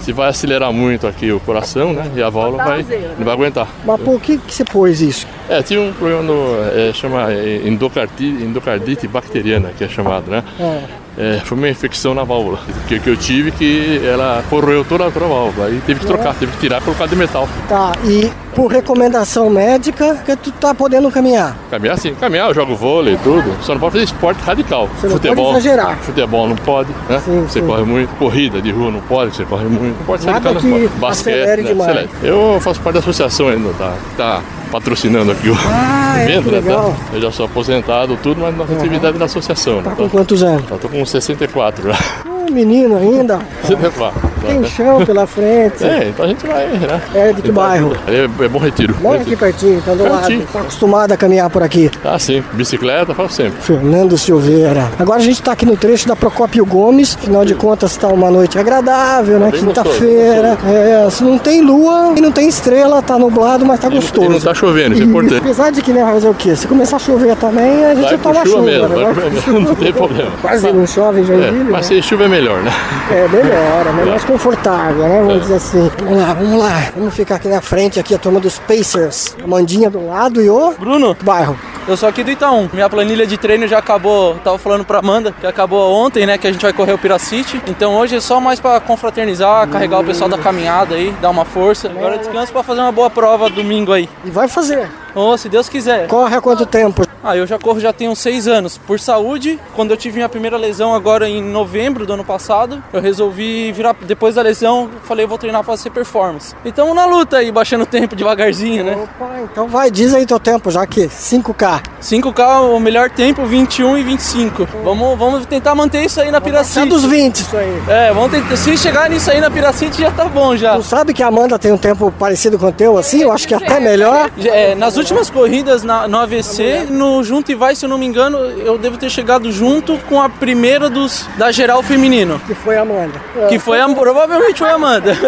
[0.00, 2.10] você vai acelerar muito aqui o coração, né?
[2.16, 2.84] E a válvula vai,
[3.16, 3.68] não vai aguentar.
[3.84, 5.26] Mas por que, que você pôs isso?
[5.48, 6.56] É, tinha um problema no.
[6.74, 10.42] É, chama é, endocardite, endocardite bacteriana, que é chamado, né?
[10.58, 10.82] É.
[11.20, 15.24] É, foi uma infecção na válvula que, que eu tive que ela corroeu toda, toda
[15.24, 15.66] a válvula.
[15.66, 17.48] Aí teve que trocar, teve que tirar e colocar de metal.
[17.68, 21.56] Tá, e por recomendação médica, que tu tá podendo caminhar.
[21.70, 23.56] Caminhar sim, caminhar, eu jogo vôlei e tudo.
[23.62, 24.88] Só não pode fazer esporte radical.
[24.88, 25.96] Você não futebol, pode exagerar.
[25.98, 27.22] Futebol não pode, né?
[27.24, 27.66] Sim, você sim.
[27.68, 28.12] corre muito.
[28.16, 29.96] Corrida de rua não pode, você corre muito.
[29.98, 31.00] Não pode ser Nada radical, não que pode.
[31.00, 31.68] Basquete, né?
[31.68, 32.10] demais.
[32.20, 33.94] Eu faço parte da associação ainda, tá?
[34.16, 34.42] Tá
[34.72, 36.74] patrocinando aqui o Ah, é, evento, que né?
[36.74, 36.92] Tá?
[37.12, 39.82] Eu já sou aposentado, tudo, mas nossa atividade é da associação.
[39.84, 39.96] Tá né?
[39.96, 40.68] com quantos anos?
[40.68, 42.37] Eu tô com 64 já.
[42.50, 43.38] Menino ainda.
[43.62, 44.28] 64.
[44.46, 45.84] Tem chão pela frente.
[45.84, 47.00] É, então a gente vai, né?
[47.14, 47.92] É de que bairro?
[48.06, 48.94] É, é Bom Retiro.
[49.00, 50.38] Mora aqui pertinho, tá do Pertinho.
[50.40, 50.48] lado.
[50.52, 51.90] Tá acostumado a caminhar por aqui.
[52.04, 52.42] Ah, sim.
[52.52, 53.60] Bicicleta, faço sempre.
[53.60, 54.90] Fernando Silveira.
[54.98, 57.16] Agora a gente tá aqui no trecho da Procópio Gomes.
[57.20, 59.50] Afinal de contas, tá uma noite agradável, né?
[59.50, 60.56] bem Quinta-feira.
[60.66, 64.26] É, se não tem lua e não tem estrela, tá nublado, mas tá gostoso.
[64.26, 65.38] E não tá chovendo, isso é importante.
[65.38, 66.54] Apesar de que, né, vai fazer o quê?
[66.56, 69.04] Se começar a chover também, a gente Vai toma por chuva chuva, mesmo, né?
[69.04, 70.30] vai Vai mesmo, não tem problema.
[70.40, 71.82] Quase não chove em É, mas né?
[71.82, 72.70] se chuva é melhor, né?
[73.10, 75.18] É, melhor, é mais confortável, né?
[75.20, 75.38] Vamos É.
[75.40, 75.90] dizer assim.
[75.98, 76.82] Vamos lá, vamos lá.
[76.96, 79.36] Vamos ficar aqui na frente, aqui a turma dos Pacers.
[79.42, 80.72] Amandinha do lado e o...
[80.78, 81.16] Bruno.
[81.22, 81.58] Bairro.
[81.88, 82.68] Eu sou aqui do Itaú.
[82.72, 84.34] Minha planilha de treino já acabou.
[84.44, 86.36] Tava falando pra Amanda que acabou ontem, né?
[86.38, 87.60] Que a gente vai correr o Piracity.
[87.66, 91.44] Então hoje é só mais pra confraternizar, carregar o pessoal da caminhada aí, dar uma
[91.46, 91.88] força.
[91.88, 94.08] Agora eu descanso pra fazer uma boa prova domingo aí.
[94.24, 94.88] E vai fazer.
[95.20, 96.06] Oh, se Deus quiser.
[96.06, 97.02] Corre há quanto tempo?
[97.24, 98.78] Ah, eu já corro já tenho seis anos.
[98.78, 103.00] Por saúde, quando eu tive minha primeira lesão agora em novembro do ano passado, eu
[103.00, 103.96] resolvi virar.
[104.02, 106.54] Depois da lesão, falei, vou treinar pra ser performance.
[106.64, 108.96] E tamo na luta aí, baixando o tempo devagarzinho, né?
[108.96, 111.82] Opa, então vai, diz aí teu tempo, já que 5K.
[112.00, 114.68] 5K, o melhor tempo, 21 e 25.
[114.84, 116.88] Vamos, vamos tentar manter isso aí na Piracite.
[116.88, 117.82] dos 20 isso aí.
[117.88, 118.56] É, vamos tentar.
[118.56, 120.76] Se chegar nisso aí na Piracite já tá bom já.
[120.76, 123.22] Tu sabe que a Amanda tem um tempo parecido com o teu, assim?
[123.22, 124.30] Eu acho que até melhor.
[124.38, 128.06] É, nas últimas corridas na- no AVC, no Junto e Vai, se eu não me
[128.06, 132.40] engano, eu devo ter chegado junto com a primeira dos da geral feminino.
[132.46, 133.20] Que foi a Amanda.
[133.48, 135.12] Que foi a, provavelmente foi a Amanda.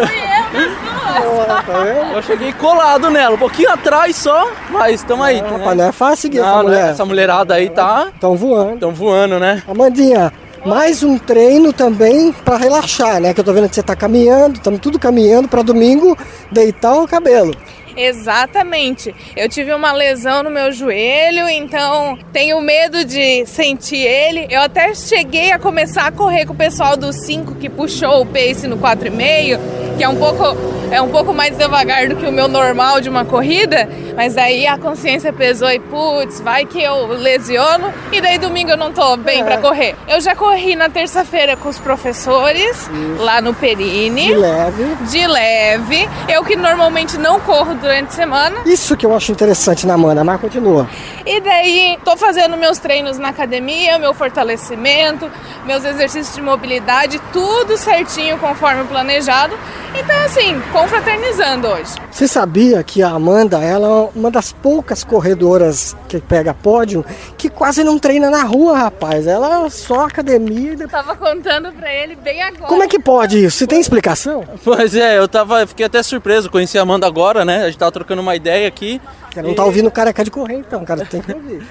[2.14, 5.41] Eu cheguei colado nela, um pouquinho atrás só, mas estamos aí.
[5.43, 5.49] né?
[5.51, 6.62] Rapaz, não é fácil seguir Não, essa é.
[6.62, 6.91] mulher.
[6.91, 8.09] Essa mulherada aí tá.
[8.20, 8.78] Tão voando.
[8.78, 9.62] Tão voando, né?
[9.68, 10.33] Amandinha,
[10.64, 13.33] mais um treino também pra relaxar, né?
[13.35, 16.16] Que eu tô vendo que você tá caminhando, estamos tudo caminhando pra domingo
[16.51, 17.55] deitar o cabelo.
[17.97, 19.14] Exatamente.
[19.36, 24.47] Eu tive uma lesão no meu joelho, então tenho medo de sentir ele.
[24.51, 28.26] Eu até cheguei a começar a correr com o pessoal do 5 que puxou o
[28.26, 29.59] pace no 4,5,
[30.01, 30.57] que é um pouco
[30.90, 33.86] é um pouco mais devagar do que o meu normal de uma corrida,
[34.16, 38.78] mas aí a consciência pesou e putz, vai que eu lesiono e daí domingo eu
[38.78, 39.44] não tô bem É.
[39.44, 39.94] pra correr.
[40.09, 44.28] Eu já corri na terça-feira com os professores lá no Perini.
[44.28, 44.84] De leve.
[45.03, 46.09] De leve.
[46.26, 48.57] Eu que normalmente não corro durante a semana.
[48.64, 50.88] Isso que eu acho interessante na Amanda, mas continua.
[51.26, 55.30] E daí tô fazendo meus treinos na academia, meu fortalecimento,
[55.66, 59.55] meus exercícios de mobilidade, tudo certinho conforme planejado.
[59.95, 61.95] Então assim, confraternizando hoje.
[62.11, 67.05] Você sabia que a Amanda, ela uma das poucas corredoras que pega pódio
[67.36, 69.26] que quase não treina na rua, rapaz.
[69.26, 70.72] Ela é só academia.
[70.72, 72.66] e depois- Tava contando pra ele bem agora.
[72.66, 73.59] Como é que pode isso?
[73.59, 74.45] Você tem explicação?
[74.64, 77.62] Pois é, eu tava, fiquei até surpreso, conheci a Amanda agora, né?
[77.64, 79.01] A gente tava trocando uma ideia aqui.
[79.32, 81.05] Você não tá ouvindo o careca de correr, então, cara.
[81.05, 81.62] Tem que ouvir.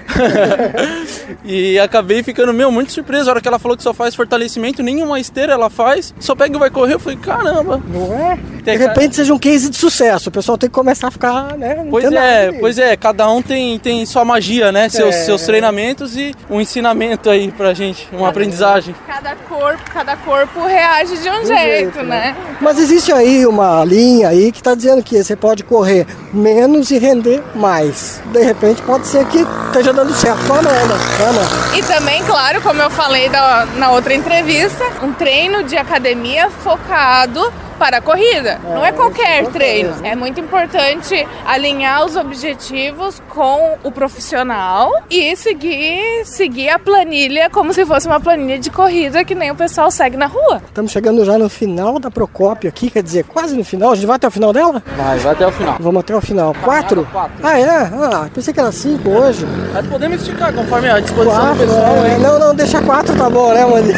[1.43, 3.29] E acabei ficando, meu, muito surpreso.
[3.29, 6.55] A hora que ela falou que só faz fortalecimento, nenhuma esteira ela faz, só pega
[6.55, 6.93] e vai correr.
[6.95, 7.81] Eu falei, caramba.
[7.87, 8.37] Não é?
[8.63, 10.29] De repente seja um case de sucesso.
[10.29, 11.85] O pessoal tem que começar a ficar, né?
[11.89, 14.89] Pois é, pois é, cada um tem, tem sua magia, né?
[14.89, 15.23] Seus, É.
[15.25, 18.93] seus treinamentos e um ensinamento aí pra gente, uma aprendizagem.
[19.07, 22.35] Cada corpo, cada corpo reage de um Do jeito, né?
[22.61, 26.97] Mas existe aí uma linha aí que está dizendo que você pode correr menos e
[26.99, 28.21] render mais.
[28.31, 30.69] De repente pode ser que esteja dando certo com a Amanda.
[30.95, 31.77] né, Amanda?
[31.77, 37.51] E também, claro, como eu falei da- na outra entrevista, um treino de academia focado
[37.79, 38.59] para a corrida.
[38.63, 39.95] Não é qualquer treino.
[40.03, 47.73] É muito importante alinhar os objetivos com o profissional e seguir, seguir a planilha como
[47.73, 50.61] se fosse uma planilha de corrida que nem o pessoal segue na rua.
[50.67, 53.91] Estamos chegando já no final da Procópio aqui, quer dizer, quase no final.
[53.91, 54.83] A gente vai até o final dela?
[54.97, 55.77] Vai, vai até o final.
[55.79, 56.53] Vamos até o final.
[56.61, 57.07] Quatro?
[57.41, 57.69] Ah, é?
[57.69, 59.45] Ah, pensei que era cinco hoje.
[59.73, 61.95] Mas podemos esticar conforme a disposição Quatro, do pessoal.
[61.95, 62.01] é.
[62.09, 62.17] né?
[62.19, 63.93] Não, não, deixa quatro, tá bom, né, Mani?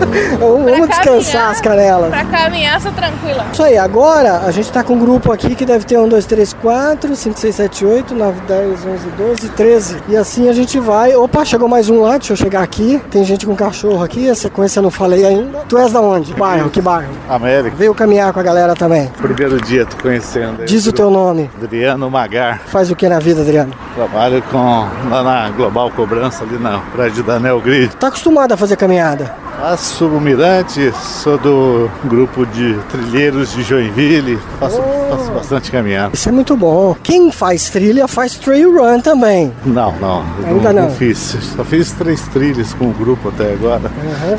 [0.40, 2.08] Vamos descansar as canelas.
[2.10, 2.90] Pra caminhar, só
[3.26, 3.46] tranquila.
[3.52, 6.26] Isso aí, agora a gente tá com um grupo aqui que deve ter 1, 2,
[6.26, 9.96] 3, 4, 5, 6, 7, 8, 9, 10, 11, 12, 13.
[10.08, 11.14] E assim a gente vai.
[11.14, 13.00] Opa, chegou mais um lá, deixa eu chegar aqui.
[13.10, 15.58] Tem gente com cachorro aqui, a sequência eu não falei ainda.
[15.68, 16.34] Tu és da onde?
[16.34, 17.12] Bairro, que bairro?
[17.28, 17.76] América.
[17.76, 19.10] Veio caminhar com a galera também.
[19.20, 20.64] Primeiro dia tô conhecendo.
[20.64, 21.50] Diz o teu nome.
[21.62, 22.60] Adriano Magar.
[22.66, 23.72] Faz o que na vida, Adriano?
[23.94, 27.94] Trabalho com lá na Global Cobrança, ali na prédio da Neo Grid.
[27.96, 29.45] Tá acostumado a fazer caminhada?
[29.58, 30.92] Faço Mirante,
[31.22, 36.10] sou do grupo de trilheiros de Joinville, faço, faço bastante caminhada.
[36.12, 36.94] Isso é muito bom.
[37.02, 39.50] Quem faz trilha faz trail run também.
[39.64, 40.90] Não, não, Ainda não, não.
[40.90, 41.36] fiz.
[41.56, 43.90] Só fiz três trilhas com o grupo até agora.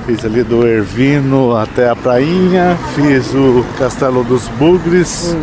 [0.06, 5.36] Fiz ali do Ervino até a Prainha, fiz o Castelo dos Bugres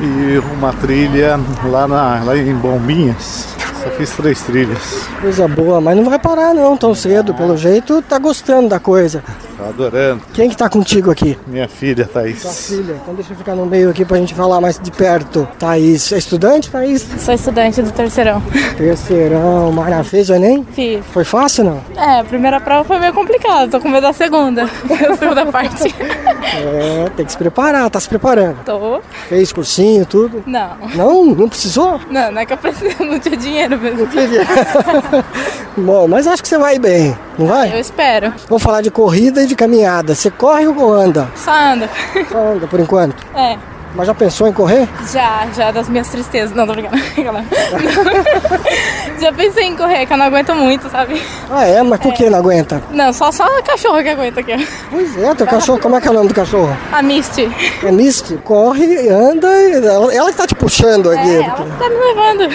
[0.00, 3.46] e uma trilha lá, na, lá em Bombinhas.
[3.82, 5.08] Só fiz três trilhas.
[5.20, 7.34] Coisa boa, mas não vai parar não tão cedo.
[7.34, 9.24] Pelo jeito, tá gostando da coisa.
[9.62, 10.22] Tô adorando.
[10.34, 11.38] Quem que tá contigo aqui?
[11.46, 12.40] Minha filha, Thaís.
[12.40, 12.96] Sua filha.
[13.00, 15.46] Então deixa eu ficar no meio aqui pra gente falar mais de perto.
[15.58, 17.06] Thaís, é estudante, Thaís?
[17.18, 18.42] Sou estudante do terceirão.
[18.76, 20.66] Terceirão, Mara fez o Enem?
[20.72, 21.04] Fiz.
[21.12, 21.80] Foi fácil não?
[21.96, 24.64] É, a primeira prova foi meio complicada, tô com medo da segunda.
[24.64, 25.94] a segunda parte.
[25.94, 28.56] É, tem que se preparar, tá se preparando.
[28.64, 29.00] Tô.
[29.28, 30.42] Fez cursinho, tudo?
[30.44, 30.76] Não.
[30.96, 31.24] Não?
[31.26, 32.00] Não precisou?
[32.10, 34.08] Não, não é que eu preciso, não tinha dinheiro mesmo.
[35.76, 37.72] Bom, mas acho que você vai bem, não vai?
[37.72, 38.32] Eu espero.
[38.48, 40.14] Vamos falar de corrida e de caminhada.
[40.14, 41.28] Você corre ou anda?
[41.36, 41.88] Só anda.
[42.30, 43.16] Só anda por enquanto.
[43.34, 43.56] É.
[43.94, 44.88] Mas já pensou em correr?
[45.12, 46.56] Já, já das minhas tristezas.
[46.56, 46.96] Não, tô brincando.
[49.20, 51.20] já pensei em correr, que eu não aguento muito, sabe?
[51.50, 51.82] Ah, é?
[51.82, 52.82] Mas por que não aguenta?
[52.90, 54.52] Não, só, só a cachorro que aguenta aqui.
[54.90, 56.74] Pois é, teu cachorro, como é que é o nome do cachorro?
[56.92, 57.50] A Misty.
[57.82, 61.28] É Misty, corre, anda, e ela, ela que tá te puxando aqui.
[61.28, 62.48] É, ela tá me levando.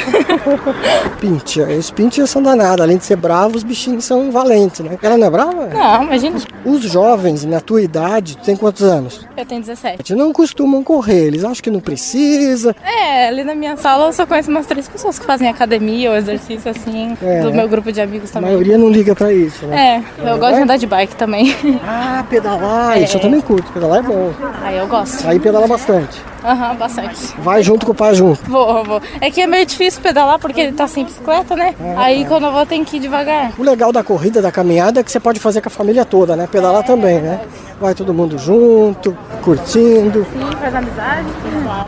[1.19, 4.97] Pincher, os pinchers são danados, além de ser bravos, os bichinhos são valentes, né?
[5.01, 5.67] Ela não é brava?
[5.67, 6.39] Não, imagina.
[6.65, 9.25] Os jovens, na tua idade, tu tem quantos anos?
[9.35, 10.15] Eu tenho 17.
[10.15, 12.75] Não costumam correr, eles acham que não precisa.
[12.84, 16.15] É, ali na minha sala eu só conheço umas três pessoas que fazem academia ou
[16.17, 18.49] exercício assim, É, do meu grupo de amigos A também.
[18.51, 20.03] maioria não liga pra isso, né?
[20.19, 21.55] É, eu gosto de andar de bike também.
[21.86, 24.32] Ah, pedalar, isso eu também curto, pedalar é bom.
[24.63, 25.28] Ah, eu gosto.
[25.28, 26.21] Aí pedala bastante.
[26.47, 27.35] Aham, bastante.
[27.39, 28.39] Vai junto com o pai junto.
[28.49, 29.01] Vou, vou.
[29.19, 31.75] É que é meio difícil pedalar porque ele tá sem bicicleta, né?
[31.97, 33.51] Aí quando eu vou tem que ir devagar.
[33.57, 36.37] O legal da corrida, da caminhada, é que você pode fazer com a família toda,
[36.37, 36.47] né?
[36.49, 37.41] Pedalar também, né?
[37.81, 40.25] Vai todo mundo junto, curtindo.
[40.31, 41.27] Sim, faz amizade.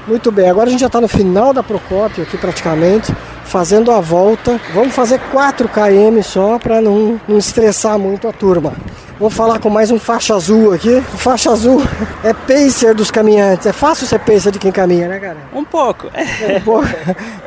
[0.05, 4.01] Muito bem, agora a gente já está no final da Procópio aqui praticamente, fazendo a
[4.01, 4.60] volta.
[4.74, 8.74] Vamos fazer 4 km só para não, não estressar muito a turma.
[9.20, 10.96] Vou falar com mais um faixa azul aqui.
[11.14, 11.82] O faixa azul
[12.24, 13.68] é pacer dos caminhantes.
[13.68, 15.38] É fácil ser pacer de quem caminha, né, cara?
[15.54, 16.10] Um pouco.
[16.14, 16.88] É um pouco.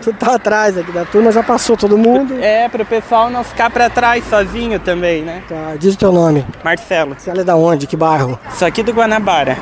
[0.03, 2.35] tu tá atrás aqui da turma, já passou todo mundo.
[2.43, 5.43] É, pro pessoal não ficar pra trás sozinho também, né?
[5.49, 6.45] Tá, diz o teu nome.
[6.63, 7.17] Marcelo.
[7.19, 7.87] Você é da onde?
[7.87, 8.39] Que bairro?
[8.59, 9.57] Sou aqui do Guanabara.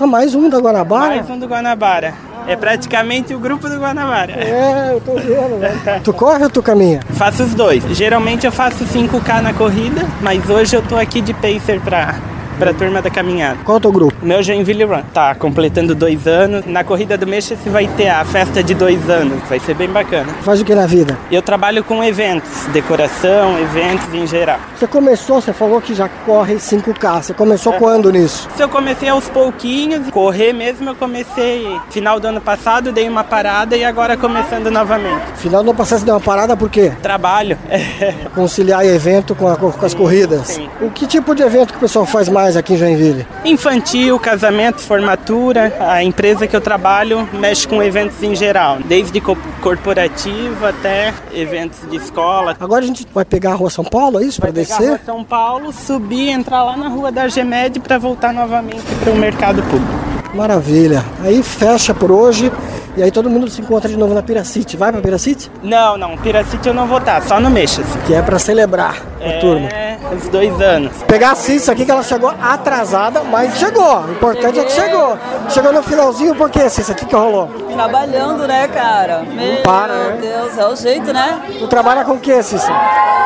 [0.00, 1.16] Ah, mais um da Guanabara?
[1.16, 2.14] Mais um do Guanabara.
[2.46, 4.32] É praticamente o grupo do Guanabara.
[4.32, 6.00] É, eu tô vendo, né?
[6.04, 7.00] Tu corre ou tu caminha?
[7.10, 7.82] Faço os dois.
[7.96, 12.14] Geralmente eu faço 5K na corrida, mas hoje eu tô aqui de pacer pra
[12.56, 13.58] para a turma da caminhada.
[13.64, 14.14] Qual é o teu grupo?
[14.22, 15.02] Meu Joinville Run.
[15.12, 16.64] Tá completando dois anos.
[16.66, 19.40] Na corrida do Mexa se vai ter a festa de dois anos.
[19.48, 20.26] Vai ser bem bacana.
[20.42, 21.16] Faz o que na vida?
[21.30, 24.58] Eu trabalho com eventos, decoração, eventos em geral.
[24.76, 27.22] Você começou, você falou que já corre 5K.
[27.22, 27.78] Você começou É.
[27.78, 28.48] quando nisso?
[28.56, 33.24] Se eu comecei aos pouquinhos, correr mesmo eu comecei final do ano passado, dei uma
[33.24, 35.22] parada e agora começando novamente.
[35.36, 36.92] Final do ano passado você deu uma parada por quê?
[37.02, 37.56] Trabalho.
[38.34, 40.48] Conciliar evento com, a- com as corridas.
[40.48, 40.68] Sim.
[40.80, 43.26] O que tipo de evento que o pessoal faz mais aqui em Joinville?
[43.46, 45.74] Infantil, casamento, formatura.
[45.80, 51.78] A empresa que eu trabalho mexe com eventos em geral, desde co- corporativo até eventos
[51.90, 52.54] de escola.
[52.60, 54.40] Agora a gente vai pegar a rua São Paulo, é isso?
[54.40, 54.88] Para Pegar a descer?
[54.90, 59.16] rua São Paulo, subir, entrar lá na rua da Argemed para voltar novamente para o
[59.16, 60.06] mercado público.
[60.34, 61.02] Maravilha.
[61.24, 62.52] Aí fecha por hoje
[62.96, 64.76] e aí todo mundo se encontra de novo na Piracite.
[64.76, 65.50] Vai pra Piracite?
[65.62, 67.86] Não, não, Piracite eu não vou estar, só no Mexas.
[68.06, 69.68] Que é pra celebrar a turma.
[69.68, 71.02] É, os dois anos.
[71.06, 74.00] Pegar a Cissa aqui que ela chegou atrasada, mas chegou.
[74.00, 75.18] O importante é que chegou.
[75.50, 76.92] Chegou no finalzinho, por quê, Cissa?
[76.92, 77.48] O que, que rolou?
[77.72, 79.22] Trabalhando, né, cara?
[79.22, 80.18] Meu para, né?
[80.20, 81.40] Deus, é o jeito, né?
[81.58, 82.72] Tu trabalha com o quê, Cissa?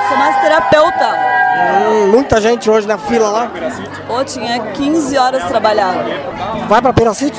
[0.09, 1.31] Sou massoterapeuta.
[1.61, 3.51] Hum, muita gente hoje na fila lá.
[4.07, 6.05] Pô, tinha 15 horas trabalhando.
[6.69, 7.39] Vai pra Piracite?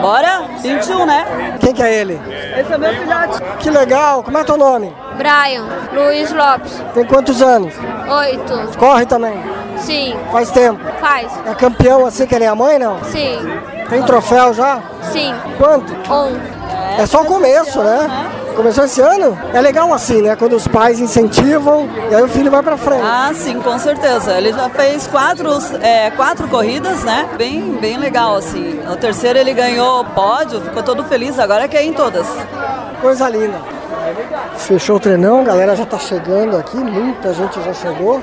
[0.00, 0.42] Bora?
[0.62, 1.57] 21, né?
[1.60, 2.20] Quem que é ele?
[2.58, 3.42] Esse é meu filhote.
[3.58, 4.22] Que legal.
[4.22, 4.94] Como é teu nome?
[5.16, 7.74] Brian Luiz Lopes, Tem quantos anos?
[8.08, 8.78] oito.
[8.78, 9.34] Corre também.
[9.78, 10.80] Sim, Faz tempo.
[11.00, 11.30] faz.
[11.46, 13.02] É campeão assim que nem a mãe, não?
[13.04, 13.38] Sim,
[13.88, 14.80] Tem troféu já?
[15.12, 15.32] sim.
[15.56, 15.92] Quanto?
[16.12, 16.38] Um.
[17.00, 18.08] É só o começo, né?
[18.58, 19.38] Começou esse ano?
[19.54, 20.34] É legal assim, né?
[20.34, 23.04] Quando os pais incentivam e aí o filho vai pra frente.
[23.04, 24.36] Ah, sim, com certeza.
[24.36, 25.48] Ele já fez quatro,
[25.80, 27.28] é, quatro corridas, né?
[27.38, 28.80] Bem, bem legal, assim.
[28.90, 32.26] O terceiro ele ganhou pódio, ficou todo feliz, agora quer ir em todas.
[33.00, 33.60] Coisa linda.
[34.56, 38.20] Fechou o treinão, a galera já tá chegando aqui, muita gente já chegou.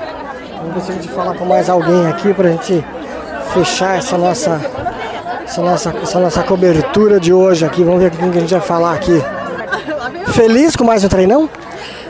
[0.58, 2.84] Vamos ver se a gente fala com mais alguém aqui pra gente
[3.54, 4.60] fechar essa nossa,
[5.44, 7.82] essa nossa, essa nossa cobertura de hoje aqui.
[7.82, 9.24] Vamos ver com quem que a gente vai falar aqui.
[10.36, 11.48] Feliz com mais um treinão?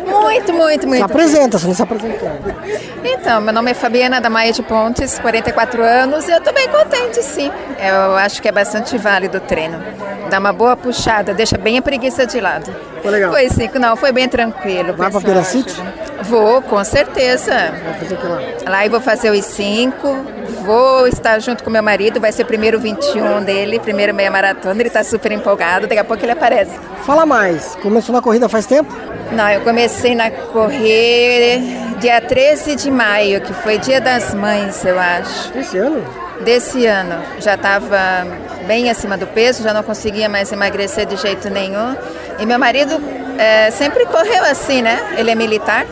[0.05, 1.05] Muito, muito, Se muito.
[1.05, 2.57] apresenta, você não se apresentando.
[3.05, 6.67] Então, meu nome é Fabiana da Maia de Pontes, 44 anos, e eu tô bem
[6.69, 7.53] contente, sim.
[7.79, 9.81] Eu acho que é bastante válido o treino.
[10.29, 12.75] Dá uma boa puxada, deixa bem a preguiça de lado.
[13.01, 13.31] Foi legal.
[13.31, 14.93] Foi sim, não, foi bem tranquilo.
[14.95, 15.23] Vai pessoal.
[15.23, 15.81] Piracite?
[16.23, 17.53] Vou, com certeza.
[17.85, 18.41] Vai fazer o que lá?
[18.67, 20.17] Lá eu vou fazer os cinco,
[20.63, 24.81] vou estar junto com meu marido, vai ser o primeiro 21 dele, primeiro meia maratona,
[24.81, 26.73] ele tá super empolgado, daqui a pouco ele aparece.
[27.05, 28.93] Fala mais, começou na corrida faz tempo?
[29.33, 31.61] Não, eu comecei na correr
[31.99, 35.57] dia 13 de maio, que foi dia das mães, eu acho.
[35.57, 36.05] Esse ano?
[36.45, 37.23] Desse ano.
[37.41, 38.27] Já estava
[38.67, 41.97] bem acima do peso, já não conseguia mais emagrecer de jeito nenhum.
[42.39, 43.01] E meu marido
[43.39, 45.15] eh, sempre correu assim, né?
[45.17, 45.87] Ele é militar.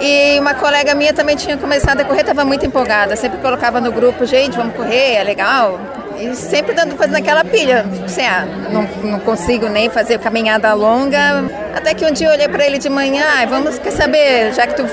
[0.00, 3.16] E uma colega minha também tinha começado a correr, estava muito empolgada.
[3.16, 5.80] Sempre colocava no grupo, gente, vamos correr, é legal.
[6.18, 7.84] E sempre dando, fazendo aquela pilha.
[8.04, 11.44] Assim, ah, não, não consigo nem fazer caminhada longa.
[11.74, 14.66] Até que um dia eu olhei para ele de manhã, ah, vamos, quer saber, já
[14.66, 14.84] que tu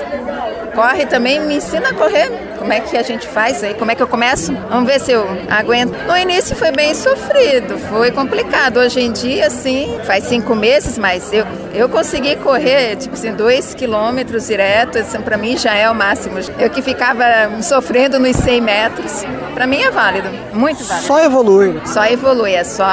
[0.75, 2.31] corre também, me ensina a correr.
[2.57, 3.73] Como é que a gente faz aí?
[3.73, 4.53] Como é que eu começo?
[4.69, 5.95] Vamos ver se eu aguento.
[6.07, 8.77] No início foi bem sofrido, foi complicado.
[8.77, 13.73] Hoje em dia, assim, faz cinco meses, mas eu, eu consegui correr, tipo assim, dois
[13.73, 16.37] quilômetros direto, assim, pra mim já é o máximo.
[16.57, 17.23] Eu que ficava
[17.61, 21.07] sofrendo nos 100 metros, pra mim é válido, muito válido.
[21.07, 21.79] Só evolui.
[21.85, 22.85] Só evolui, é só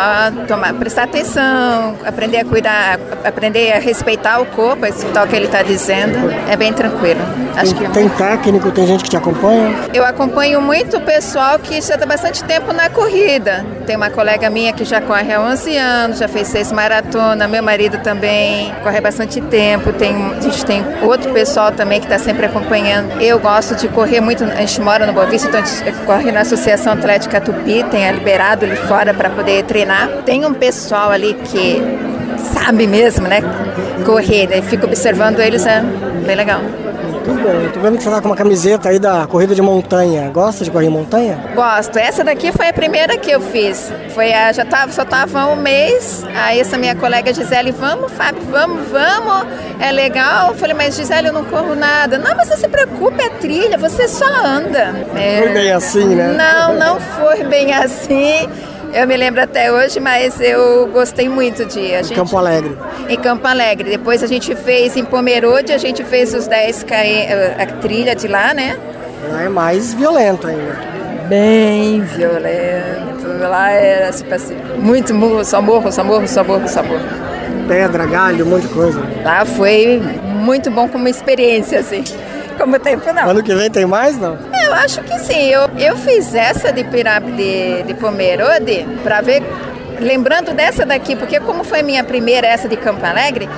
[0.46, 5.36] tomar, prestar atenção, aprender a cuidar, aprender a respeitar o corpo, a escutar o que
[5.36, 6.18] ele está dizendo.
[6.50, 7.20] É bem tranquilo.
[7.56, 9.51] Acho que Tem técnico, tem gente que te acompanha?
[9.92, 13.64] Eu acompanho muito o pessoal que já está bastante tempo na corrida.
[13.86, 17.46] Tem uma colega minha que já corre há 11 anos, já fez seis maratona.
[17.46, 19.92] Meu marido também corre bastante tempo.
[19.92, 23.20] Tem, a gente tem outro pessoal também que está sempre acompanhando.
[23.20, 24.44] Eu gosto de correr muito.
[24.44, 28.08] A gente mora no Boa Vista, então a gente corre na Associação Atlética Tupi, tem
[28.08, 30.08] a liberado ali fora para poder treinar.
[30.24, 31.82] Tem um pessoal ali que
[32.54, 33.40] sabe mesmo, né?
[34.04, 34.46] Correr.
[34.46, 35.80] Daí fico observando eles, é
[36.24, 36.60] bem legal.
[37.26, 37.70] Muito bom.
[37.72, 40.30] Tô vendo que você tá com uma camiseta aí da corrida de montanha.
[40.30, 41.38] Gosta de correr em montanha?
[41.54, 41.98] Gosto.
[41.98, 43.92] Essa daqui foi a primeira que eu fiz.
[44.10, 46.24] Foi a, já tava, só tava um mês.
[46.34, 49.46] Aí essa minha colega Gisele, vamos, Fábio, vamos, vamos.
[49.80, 50.50] É legal.
[50.50, 52.18] Eu falei, mas Gisele, eu não corro nada.
[52.18, 54.94] Não, mas não se preocupe, é trilha, você só anda.
[55.16, 55.38] É...
[55.38, 56.34] Foi bem assim, né?
[56.36, 58.48] Não, não foi bem assim.
[58.92, 62.14] Eu me lembro até hoje, mas eu gostei muito de a gente...
[62.14, 62.76] Campo Alegre.
[63.08, 63.88] Em Campo Alegre.
[63.90, 66.92] Depois a gente fez em Pomerode, a gente fez os 10 km,
[67.58, 68.78] a trilha de lá, né?
[69.30, 70.78] Lá é mais violento ainda.
[71.26, 73.26] Bem violento.
[73.40, 77.06] Lá era tipo assim, muito morro, só morro, só morro, só morro, só morro.
[77.66, 79.02] Pedra, galho, um monte de coisa.
[79.24, 82.04] Lá foi muito bom como experiência, assim.
[82.58, 83.30] Como tempo não.
[83.30, 84.36] Ano que vem tem mais, não?
[84.64, 85.48] Eu acho que sim.
[85.48, 89.42] Eu, eu fiz essa de pirâmide de, de Pomerode para ver
[90.00, 93.48] lembrando dessa daqui, porque como foi minha primeira essa de Campo Alegre,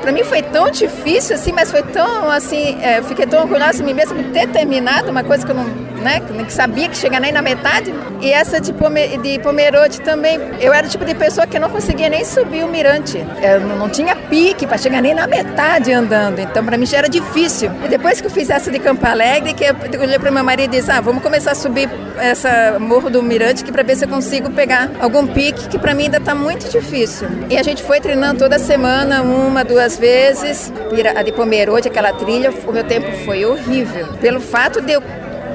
[0.00, 3.84] para mim foi tão difícil assim, mas foi tão assim, é, fiquei tão orgulhosa de
[3.84, 5.66] mim mesma por ter terminado uma coisa que eu não,
[5.98, 7.94] né, que sabia que chega nem na metade.
[8.20, 11.70] E essa de, Pomer, de Pomerode também, eu era o tipo de pessoa que não
[11.70, 13.24] conseguia nem subir o mirante.
[13.42, 17.08] Eu não tinha pique para chegar nem na metade andando, então para mim já era
[17.08, 17.70] difícil.
[17.84, 20.74] E depois que eu fiz essa de Campo Alegre, que eu olhei para meu marido
[20.74, 21.88] e disse: "Ah, vamos começar a subir
[22.18, 25.94] essa Morro do Mirante que para ver se eu consigo pegar algum pique que para
[25.94, 27.28] mim ainda está muito difícil.
[27.48, 30.72] E a gente foi treinando toda semana, uma, duas vezes.
[31.16, 34.08] A de Pomerode, aquela trilha, o meu tempo foi horrível.
[34.20, 35.02] Pelo fato de eu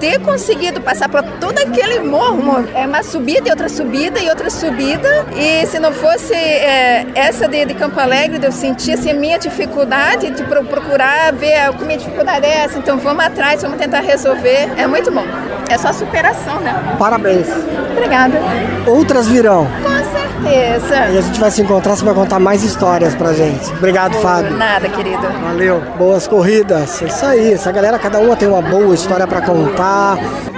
[0.03, 4.49] ter conseguido passar por todo aquele morro, é uma subida e outra subida e outra
[4.49, 5.25] subida.
[5.33, 9.39] E se não fosse é, essa de, de, Campo Alegre, eu sentir assim, a minha
[9.39, 14.73] dificuldade de procurar ver a minha dificuldade é essa, então vamos atrás, vamos tentar resolver.
[14.75, 15.23] É muito bom.
[15.69, 16.97] É só superação, né?
[16.99, 17.47] Parabéns.
[17.93, 18.37] Obrigada.
[18.85, 19.65] Outras virão.
[19.81, 20.95] Com certeza.
[21.13, 23.71] E a gente vai se encontrar, você vai contar mais histórias pra gente.
[23.71, 24.51] Obrigado, Fábio.
[24.57, 25.25] Nada, querido.
[25.41, 25.81] Valeu.
[25.97, 27.01] Boas corridas.
[27.01, 27.53] É isso aí.
[27.53, 29.92] Essa galera, cada uma tem uma boa história pra contar.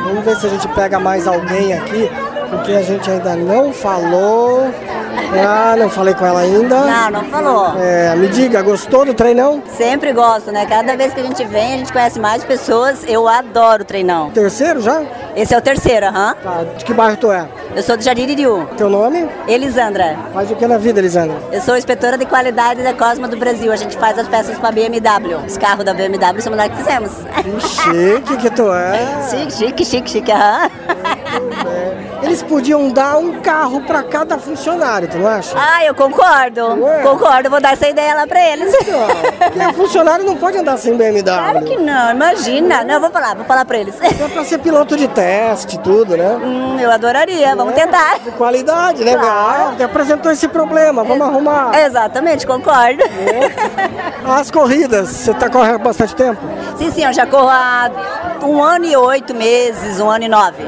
[0.03, 2.09] Vamos ver se a gente pega mais alguém aqui,
[2.49, 4.71] porque a gente ainda não falou.
[5.37, 6.81] Ah, não falei com ela ainda.
[6.81, 7.73] Não, não falou.
[7.79, 9.61] É, me diga, gostou do treinão?
[9.75, 10.65] Sempre gosto, né?
[10.65, 13.03] Cada vez que a gente vem, a gente conhece mais pessoas.
[13.07, 14.29] Eu adoro o treinão.
[14.31, 15.01] Terceiro já?
[15.35, 16.35] Esse é o terceiro, aham.
[16.41, 17.47] Tá, de que bairro tu é?
[17.75, 18.65] Eu sou do Jardim Iriu.
[18.77, 19.27] Teu nome?
[19.49, 20.17] Elisandra.
[20.33, 21.35] Faz o que na vida, Elisandra?
[21.51, 23.69] Eu sou inspetora de qualidade da Cosma do Brasil.
[23.69, 25.35] A gente faz as peças para BMW.
[25.45, 27.11] Os carros da BMW somos nós que fizemos.
[27.43, 28.95] Que chique que tu é.
[29.29, 30.69] Chique, chique, chique, chique, aham.
[32.21, 35.55] Eles podiam dar um carro para cada funcionário, tu não acha?
[35.55, 36.83] Ah, eu concordo.
[36.83, 37.03] Ué?
[37.03, 38.75] Concordo, vou dar essa ideia lá para eles.
[38.75, 41.23] Porque o funcionário não pode andar sem BMW.
[41.23, 42.83] Claro que não, imagina.
[42.83, 43.95] Não, vou falar, vou falar para eles.
[44.01, 46.39] É para ser piloto de teste, tudo, né?
[46.43, 48.19] Hum, eu adoraria, vamos é, tentar.
[48.19, 49.13] De qualidade, né?
[49.15, 49.75] Claro.
[49.79, 51.77] Ah, apresentou esse problema, vamos arrumar.
[51.79, 53.03] Exatamente, concordo.
[53.03, 54.15] É.
[54.27, 56.41] As corridas, você tá correndo há bastante tempo?
[56.77, 57.89] Sim, sim, eu já corro há
[58.43, 60.63] um ano e oito meses, um ano e nove.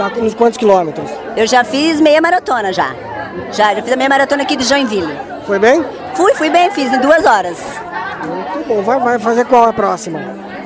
[0.00, 1.10] Tá nos quantos quilômetros?
[1.36, 2.94] Eu já fiz meia maratona já.
[3.52, 5.14] Já, já fiz a meia maratona aqui de Joinville.
[5.46, 5.84] Foi bem?
[6.14, 7.58] Fui, fui bem, fiz em duas horas.
[8.26, 8.80] Muito bom.
[8.80, 10.18] Vai, vai fazer qual a próxima?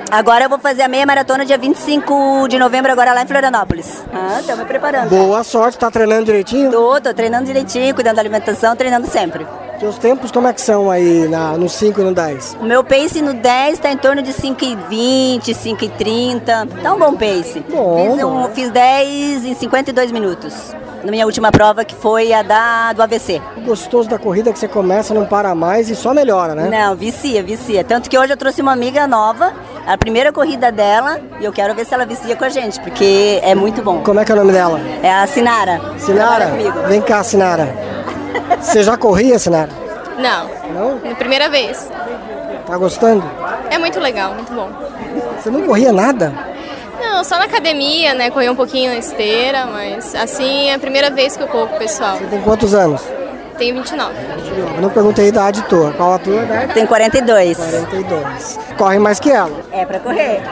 [0.08, 4.04] Agora eu vou fazer a meia maratona dia 25 de novembro, agora lá em Florianópolis.
[4.12, 5.08] Ah, tô me preparando.
[5.08, 6.70] Boa sorte, tá treinando direitinho?
[6.70, 9.44] Tô, tô treinando direitinho, cuidando da alimentação, treinando sempre.
[9.84, 12.56] Teus tempos como é que são aí na, no 5 e no 10?
[12.58, 16.82] O meu pace no 10 tá em torno de 5,20, 5,30.
[16.82, 17.62] Tá um bom pace.
[17.68, 20.54] Bom, fiz, um, fiz 10 em 52 minutos.
[21.04, 23.42] Na minha última prova, que foi a da, do AVC.
[23.58, 26.70] O gostoso da corrida é que você começa, não para mais e só melhora, né?
[26.70, 27.84] Não, vicia, vicia.
[27.84, 29.52] Tanto que hoje eu trouxe uma amiga nova,
[29.86, 33.38] a primeira corrida dela, e eu quero ver se ela vicia com a gente, porque
[33.42, 34.02] é muito bom.
[34.02, 34.80] Como é que é o nome dela?
[35.02, 35.78] É a Sinara.
[35.98, 36.52] Sinara?
[36.88, 37.68] Vem cá, Sinara.
[38.60, 39.70] Você já corria, Sinara?
[40.18, 40.48] Não.
[40.72, 41.00] Não?
[41.04, 41.90] É a primeira vez.
[42.66, 43.22] Tá gostando?
[43.70, 44.70] É muito legal, muito bom.
[45.38, 46.32] Você não corria nada?
[47.00, 48.30] Não, só na academia, né?
[48.30, 52.16] Corri um pouquinho na esteira, mas assim é a primeira vez que eu corro pessoal.
[52.16, 53.02] Você tem quantos anos?
[53.58, 54.14] Tenho 29.
[54.76, 55.92] Eu não perguntei a idade tua.
[55.92, 56.74] Qual a tua idade?
[56.74, 57.56] Tem 42.
[57.56, 58.58] 42.
[58.76, 59.52] Corre mais que ela?
[59.70, 60.42] É pra correr.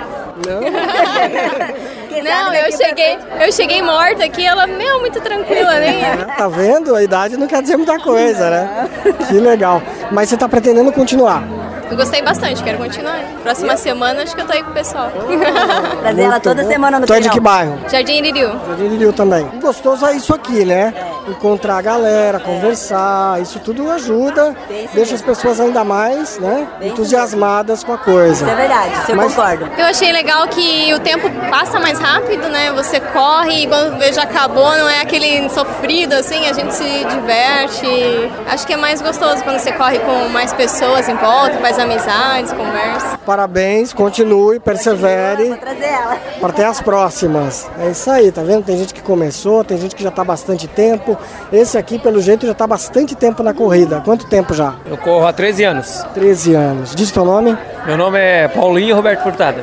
[0.47, 0.61] Não?
[2.23, 6.01] não, eu cheguei, eu cheguei morta aqui, ela, meu, muito tranquila, nem.
[6.37, 6.95] tá vendo?
[6.95, 8.89] A idade não quer dizer muita coisa, né?
[9.29, 9.83] Que legal.
[10.11, 11.43] Mas você tá pretendendo continuar?
[11.91, 13.19] Eu gostei bastante, quero continuar.
[13.43, 15.11] Próxima semana acho que eu tô aí com o pessoal.
[16.01, 16.69] Trazer ela toda bom.
[16.69, 17.79] semana no Tu é de que bairro?
[17.91, 18.51] Jardim Iririu.
[18.67, 19.45] Jardim Iririu também.
[19.61, 20.95] Gostoso é isso aqui, né?
[21.29, 24.57] Encontrar a galera, conversar, isso tudo ajuda,
[24.93, 26.67] deixa as pessoas ainda mais, né?
[26.81, 28.45] Entusiasmadas com a coisa.
[28.45, 29.71] Isso é verdade, isso eu Mas- concordo.
[29.79, 32.73] Eu achei legal que o tempo passa mais rápido, né?
[32.73, 38.31] Você corre e quando já acabou, não é aquele sofrido assim, a gente se diverte.
[38.49, 42.53] Acho que é mais gostoso quando você corre com mais pessoas em volta, faz amizades,
[42.53, 43.19] conversa.
[43.27, 45.49] Parabéns, continue, persevere.
[45.49, 46.17] Vou trazer ela.
[46.41, 47.71] Para ter as próximas.
[47.81, 48.65] É isso aí, tá vendo?
[48.65, 51.17] Tem gente que começou, tem gente que já tá há bastante tempo.
[51.53, 54.01] Esse aqui, pelo jeito, já tá há bastante tempo na corrida.
[54.05, 54.75] Quanto tempo já?
[54.87, 56.05] Eu corro há 13 anos.
[56.15, 56.95] 13 anos.
[56.95, 57.57] Diz teu nome?
[57.87, 59.61] Meu nome é Paulinho Roberto Furtado.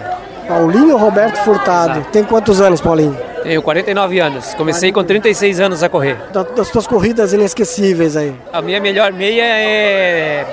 [0.47, 2.05] Paulinho Roberto Furtado.
[2.11, 3.15] Tem quantos anos, Paulinho?
[3.43, 4.53] Tenho 49 anos.
[4.55, 6.17] Comecei com 36 anos a correr.
[6.33, 8.33] Da- Das tuas corridas inesquecíveis aí.
[8.51, 10.45] A minha melhor meia é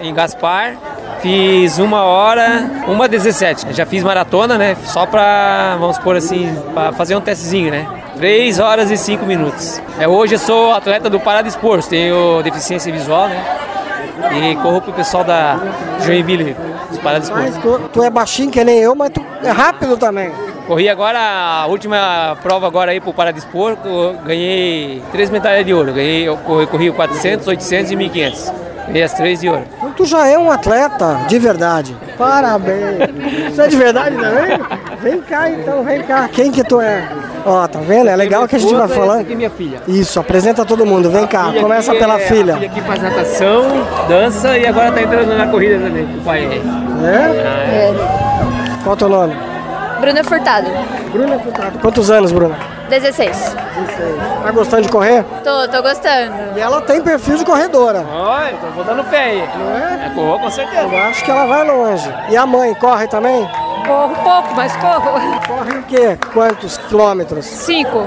[0.00, 0.76] em Gaspar.
[1.22, 3.72] Fiz uma hora, uma 17.
[3.72, 4.76] Já fiz maratona, né?
[4.84, 7.86] Só pra, vamos supor assim, pra fazer um testezinho, né?
[8.16, 9.80] 3 horas e 5 minutos.
[10.00, 13.40] É, hoje eu sou atleta do Paradesporto, tenho deficiência visual, né?
[14.32, 15.60] E corro pro pessoal da
[16.04, 16.56] Joinville,
[16.90, 17.54] dos Paradesportos.
[17.54, 20.32] Mas tu, tu é baixinho que nem eu, mas tu é rápido também.
[20.66, 23.76] Corri agora a última prova agora aí pro Paradispor,
[24.24, 25.92] ganhei três medalhas de ouro.
[25.92, 28.71] Ganhei, eu corri, corri o 400, 800 e 1500.
[29.04, 29.64] As três de ouro.
[29.76, 31.96] Então tu já é um atleta de verdade.
[32.18, 32.98] Parabéns.
[33.54, 34.58] Você é de verdade também?
[35.00, 36.28] Vem cá então, vem cá.
[36.32, 37.08] Quem que tu é?
[37.44, 38.08] Ó, tá vendo?
[38.08, 39.16] É legal que a gente vai Esposa, falando.
[39.20, 39.82] Essa aqui é minha filha.
[39.88, 41.10] Isso, apresenta todo mundo.
[41.10, 42.54] Vem cá, começa aqui pela é- filha.
[42.54, 43.62] A filha aqui faz natação,
[44.08, 46.44] dança e agora tá entrando na corrida também com o pai.
[47.04, 47.92] É?
[48.84, 49.36] Qual é o teu nome?
[50.00, 50.66] Bruna Furtado.
[51.12, 51.78] Bruna Furtado.
[51.80, 52.56] Quantos anos, Bruna?
[53.00, 53.56] 16.
[54.42, 55.24] Tá gostando de correr?
[55.44, 56.56] Tô, tô gostando.
[56.56, 58.04] E ela tem perfil de corredora.
[58.12, 59.48] Olha, tô botando fé aí.
[59.56, 60.12] Não é?
[60.14, 60.82] corro com certeza.
[60.82, 62.12] Eu acho que ela vai longe.
[62.28, 63.48] E a mãe corre também?
[63.86, 65.12] Corro pouco, mas corro.
[65.46, 66.18] Corre o quê?
[66.32, 67.44] Quantos quilômetros?
[67.46, 68.06] Cinco.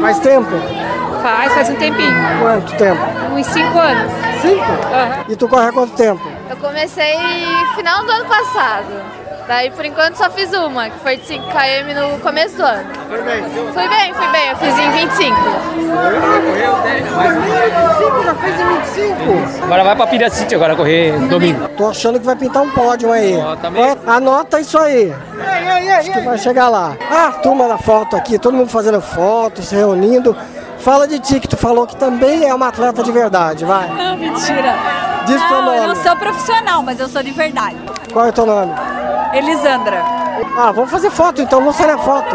[0.00, 0.50] Faz tempo?
[1.22, 2.14] Faz, faz um tempinho.
[2.40, 3.00] Quanto tempo?
[3.32, 4.12] Uns cinco anos.
[4.42, 4.64] Cinco?
[5.28, 6.22] E tu corre há quanto tempo?
[6.48, 7.16] Eu comecei
[7.74, 9.25] final do ano passado.
[9.46, 12.84] Daí, por enquanto, só fiz uma, que foi de 5 km no começo do ano.
[13.08, 13.44] Foi bem?
[13.44, 14.48] Fui bem, fui bem.
[14.48, 15.36] Eu fiz em 25.
[18.24, 19.64] já fez em 25?
[19.64, 21.68] Agora vai pra Piracite agora correr domingo.
[21.76, 23.36] Tô achando que vai pintar um pódio aí.
[23.36, 23.56] Ó,
[24.10, 25.14] Anota isso aí.
[25.98, 26.96] Acho que vai chegar lá.
[27.08, 30.36] Ah, turma da foto aqui, todo mundo fazendo foto, se reunindo.
[30.78, 33.88] Fala de ti, que tu falou que também é uma atleta de verdade, vai.
[33.88, 34.74] Não, mentira.
[35.26, 35.94] Diz teu não, eu nome.
[35.94, 37.76] não sou profissional, mas eu sou de verdade.
[38.12, 38.72] Qual é o teu nome?
[39.38, 40.02] Elisandra.
[40.56, 42.34] Ah, vamos fazer foto então, vamos na foto.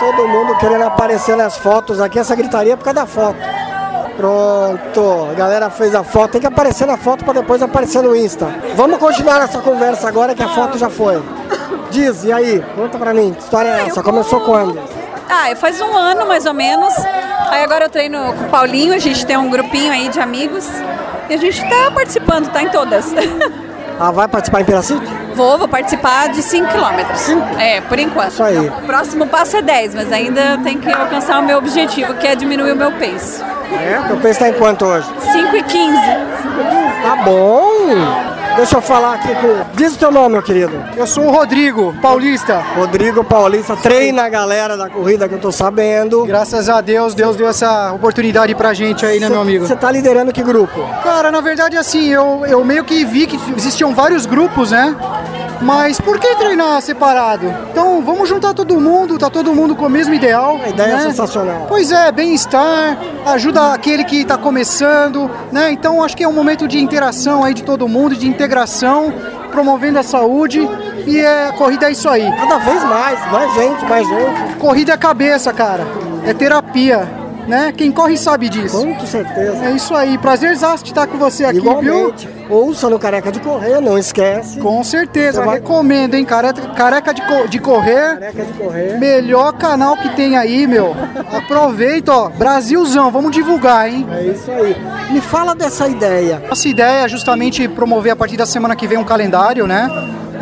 [0.00, 3.38] Todo mundo querendo aparecer nas fotos aqui, essa gritaria é por causa da foto.
[4.16, 8.14] Pronto, a galera fez a foto, tem que aparecer na foto para depois aparecer no
[8.14, 8.46] Insta.
[8.74, 11.22] Vamos continuar essa conversa agora que a foto já foi.
[11.90, 12.64] Diz, e aí?
[12.74, 14.02] Conta pra mim, que história é essa?
[14.02, 14.78] Começou quando?
[15.28, 16.94] Ah, faz um ano mais ou menos.
[17.50, 20.66] Aí agora eu treino com o Paulinho, a gente tem um grupinho aí de amigos.
[21.28, 23.12] E a gente tá participando, tá em todas.
[23.98, 25.02] Ah, vai participar em Piracite?
[25.34, 27.28] Vou, vou participar de 5 quilômetros.
[27.58, 28.32] É, por enquanto.
[28.32, 28.68] Isso aí.
[28.68, 32.34] O próximo passo é 10, mas ainda tem que alcançar o meu objetivo, que é
[32.34, 33.42] diminuir o meu pace.
[33.72, 34.02] É?
[34.06, 35.08] Teu peso tá em quanto hoje?
[35.32, 35.96] 5 e 15.
[37.02, 38.41] Tá bom.
[38.56, 39.76] Deixa eu falar aqui com.
[39.76, 40.72] Diz o teu nome, meu querido.
[40.96, 42.62] Eu sou o Rodrigo, paulista.
[42.76, 46.24] Rodrigo Paulista, treina a galera da corrida que eu tô sabendo.
[46.24, 49.66] Graças a Deus, Deus deu essa oportunidade pra gente aí, né, meu amigo?
[49.66, 50.80] Você tá liderando que grupo?
[51.02, 54.94] Cara, na verdade, assim, eu, eu meio que vi que existiam vários grupos, né?
[55.62, 57.46] Mas por que treinar separado?
[57.70, 60.60] Então vamos juntar todo mundo, tá todo mundo com o mesmo ideal.
[60.62, 61.66] A ideia é sensacional.
[61.68, 65.70] Pois é, bem-estar, ajuda aquele que está começando, né?
[65.70, 69.12] Então acho que é um momento de interação aí de todo mundo, de integração,
[69.50, 70.68] promovendo a saúde
[71.06, 72.30] e é, corrida é isso aí.
[72.36, 74.56] Cada vez mais, mais gente, mais gente.
[74.56, 75.86] Corrida é cabeça, cara.
[76.26, 77.21] É terapia.
[77.46, 77.72] Né?
[77.76, 78.76] Quem corre sabe disso.
[78.84, 79.64] Com certeza.
[79.64, 80.16] É isso aí.
[80.18, 82.28] Prazerzaço de estar com você aqui, Igualmente.
[82.48, 84.58] Ouça no Careca de Correr, não esquece.
[84.60, 86.24] Com certeza, vai- recomendo, hein?
[86.24, 88.18] Careca, careca de, co- de correr.
[88.18, 88.98] Careca de correr.
[88.98, 90.94] Melhor canal que tem aí, meu.
[91.32, 92.28] Aproveita, ó.
[92.28, 94.06] Brasilzão, vamos divulgar, hein?
[94.12, 94.76] É isso aí.
[95.10, 96.42] Me fala dessa ideia.
[96.48, 99.88] Nossa ideia é justamente promover a partir da semana que vem um calendário, né?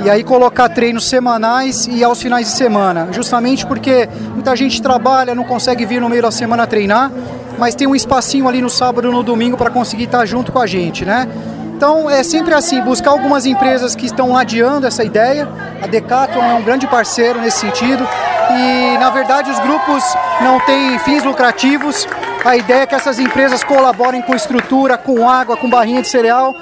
[0.04, 3.08] E aí colocar treinos semanais e aos finais de semana.
[3.12, 7.10] Justamente porque muita gente trabalha, não consegue vir no meio da semana treinar,
[7.58, 10.58] mas tem um espacinho ali no sábado e no domingo para conseguir estar junto com
[10.58, 11.28] a gente, né?
[11.76, 15.48] Então é sempre assim, buscar algumas empresas que estão adiando essa ideia.
[15.82, 18.06] A Decathlon é um grande parceiro nesse sentido.
[18.52, 20.02] E na verdade os grupos
[20.42, 22.06] não têm fins lucrativos.
[22.44, 26.54] A ideia é que essas empresas colaborem com estrutura, com água, com barrinha de cereal.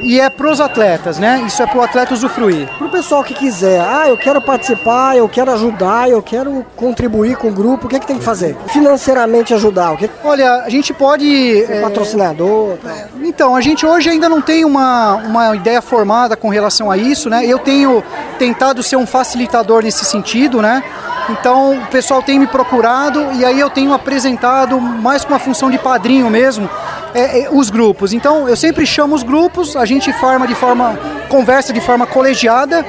[0.00, 1.42] E é pros atletas, né?
[1.46, 2.68] Isso é pro atleta usufruir.
[2.78, 7.48] Pro pessoal que quiser, ah, eu quero participar, eu quero ajudar, eu quero contribuir com
[7.48, 8.56] o grupo, o que, que tem que fazer?
[8.68, 11.64] Financeiramente ajudar, o que Olha, a gente pode.
[11.64, 12.94] É, patrocinador, tal.
[13.22, 17.28] Então, a gente hoje ainda não tem uma, uma ideia formada com relação a isso,
[17.28, 17.44] né?
[17.44, 18.02] Eu tenho
[18.38, 20.82] tentado ser um facilitador nesse sentido, né?
[21.28, 25.70] Então, o pessoal tem me procurado e aí eu tenho apresentado mais com uma função
[25.70, 26.68] de padrinho mesmo
[27.14, 28.12] é, é, os grupos.
[28.12, 30.98] Então, eu sempre chamo os grupos, a gente forma de forma
[31.28, 32.84] conversa de forma colegiada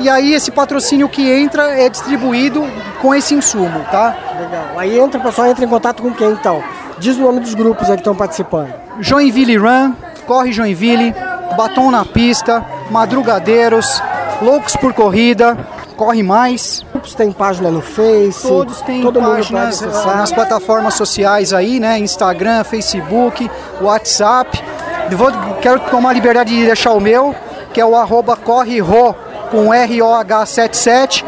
[0.00, 2.64] e aí esse patrocínio que entra é distribuído
[3.00, 4.16] com esse insumo, tá?
[4.38, 4.78] Legal.
[4.78, 6.62] Aí entra, o pessoal entra em contato com quem então?
[6.98, 8.72] Diz o nome dos grupos aí que estão participando.
[9.00, 9.92] Joinville Run,
[10.26, 11.14] Corre Joinville,
[11.56, 14.02] Batom na Pista, Madrugadeiros,
[14.42, 15.56] Loucos por Corrida,
[15.96, 16.84] Corre Mais.
[17.04, 18.48] Grupos têm página no Face.
[18.48, 21.98] Todos têm todo páginas nas plataformas sociais aí, né?
[21.98, 23.50] Instagram, Facebook,
[23.82, 24.62] WhatsApp.
[25.10, 25.30] Vou,
[25.60, 27.34] quero tomar a liberdade de deixar o meu,
[27.74, 29.14] que é o arroba correho
[29.50, 31.24] com ROH77.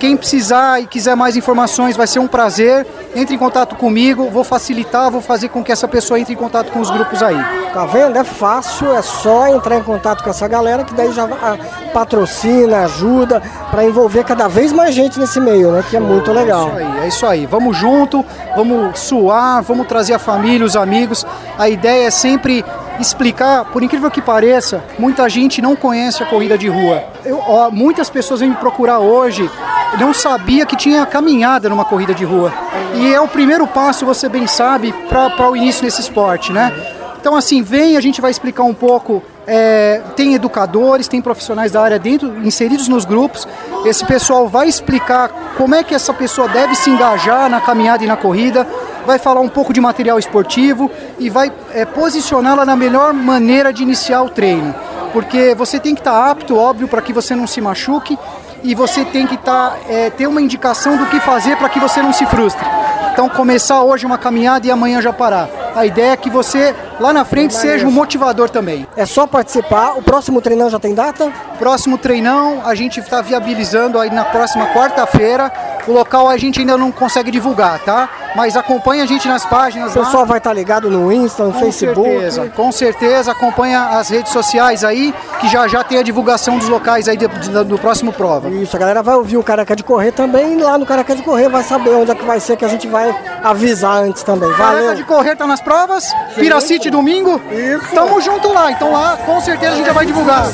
[0.00, 2.84] Quem precisar e quiser mais informações vai ser um prazer.
[3.14, 6.70] Entre em contato comigo, vou facilitar, vou fazer com que essa pessoa entre em contato
[6.70, 7.36] com os grupos aí.
[7.72, 8.16] Tá vendo?
[8.16, 11.56] É fácil, é só entrar em contato com essa galera que daí já ah,
[11.92, 15.84] patrocina, ajuda para envolver cada vez mais gente nesse meio, né?
[15.88, 16.70] Que é muito legal.
[16.70, 17.46] É isso aí, é isso aí.
[17.46, 18.24] Vamos junto,
[18.56, 21.26] vamos suar, vamos trazer a família, os amigos.
[21.58, 22.64] A ideia é sempre
[23.00, 27.02] explicar, por incrível que pareça, muita gente não conhece a corrida de rua.
[27.24, 29.50] Eu, ó, muitas pessoas vêm me procurar hoje,
[29.98, 32.52] não sabia que tinha caminhada numa corrida de rua.
[32.94, 36.72] E é o primeiro passo, você bem sabe, para o início nesse esporte, né?
[37.20, 39.22] Então, assim, vem, a gente vai explicar um pouco.
[39.46, 43.48] É, tem educadores, tem profissionais da área dentro, inseridos nos grupos.
[43.84, 48.06] Esse pessoal vai explicar como é que essa pessoa deve se engajar na caminhada e
[48.06, 48.66] na corrida,
[49.06, 53.82] vai falar um pouco de material esportivo e vai é, posicioná-la na melhor maneira de
[53.82, 54.74] iniciar o treino.
[55.12, 58.18] Porque você tem que estar apto, óbvio, para que você não se machuque
[58.62, 62.02] e você tem que estar, é, ter uma indicação do que fazer para que você
[62.02, 62.66] não se frustre.
[63.12, 65.48] Então, começar hoje uma caminhada e amanhã já parar.
[65.74, 68.86] A ideia é que você lá na frente seja um motivador também.
[68.96, 69.96] É só participar.
[69.96, 71.32] O próximo treinão já tem data?
[71.58, 75.50] Próximo treinão a gente está viabilizando aí na próxima quarta-feira.
[75.88, 78.08] O local a gente ainda não consegue divulgar, tá?
[78.36, 79.96] Mas acompanha a gente nas páginas.
[79.96, 80.28] O pessoal lá.
[80.28, 82.08] vai estar tá ligado no Insta, no com Facebook.
[82.08, 86.68] Certeza, com certeza, acompanha as redes sociais aí, que já já tem a divulgação dos
[86.68, 88.48] locais aí de, do próximo prova.
[88.50, 91.48] Isso, a galera vai ouvir o Careca de Correr também, lá no Careca de Correr
[91.48, 94.50] vai saber onde é que vai ser, que a gente vai avisar antes também.
[94.52, 94.84] Valeu.
[94.84, 97.40] Careca de Correr tá nas provas, Piracite domingo.
[97.50, 97.94] Isso.
[97.94, 100.46] Tamo junto lá, então lá com certeza a gente já vai divulgar.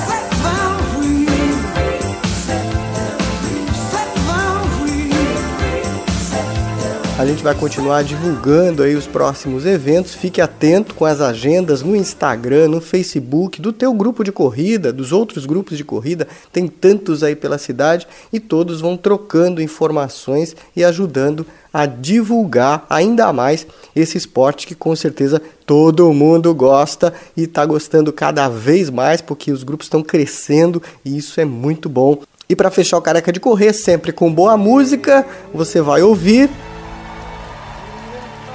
[7.18, 10.14] A gente vai continuar divulgando aí os próximos eventos.
[10.14, 15.12] Fique atento com as agendas no Instagram, no Facebook, do teu grupo de corrida, dos
[15.12, 16.28] outros grupos de corrida.
[16.52, 23.32] Tem tantos aí pela cidade e todos vão trocando informações e ajudando a divulgar ainda
[23.32, 29.22] mais esse esporte que com certeza todo mundo gosta e está gostando cada vez mais
[29.22, 32.18] porque os grupos estão crescendo e isso é muito bom.
[32.46, 36.50] E para fechar o careca de correr, sempre com boa música, você vai ouvir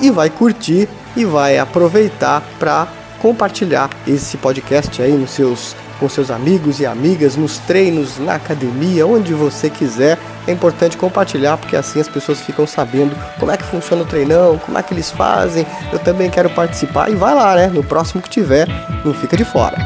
[0.02, 2.88] e vai curtir e vai aproveitar para
[3.22, 9.06] compartilhar esse podcast aí nos seus com seus amigos e amigas, nos treinos, na academia,
[9.06, 10.18] onde você quiser.
[10.48, 14.58] É importante compartilhar porque assim as pessoas ficam sabendo como é que funciona o treinão,
[14.58, 15.64] como é que eles fazem.
[15.94, 17.68] Eu também quero participar e vai lá, né?
[17.68, 18.68] No próximo que tiver,
[19.06, 19.78] não fica de fora.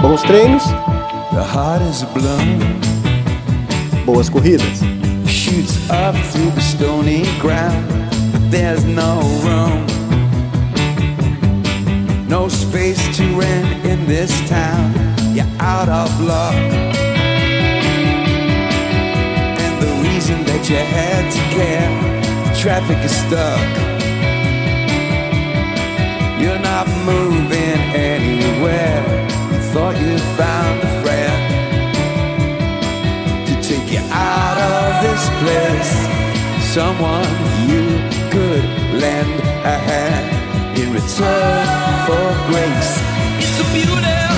[0.00, 0.62] Bons treinos.
[4.06, 4.99] Boas corridas.
[5.50, 7.84] Shoots up through the stony ground,
[8.32, 9.84] but there's no room.
[12.28, 14.92] No space to rent in this town.
[15.34, 16.54] You're out of luck.
[19.64, 21.90] And the reason that you had to care,
[22.62, 23.68] traffic is stuck.
[26.40, 27.80] You're not moving
[28.12, 29.02] anywhere.
[29.52, 31.49] You thought you found a friend
[33.90, 35.92] you out of this place.
[36.72, 37.26] Someone
[37.68, 37.84] you
[38.30, 38.64] could
[39.02, 41.66] lend a hand in return
[42.06, 42.92] for grace.
[43.42, 44.29] It's a beautiful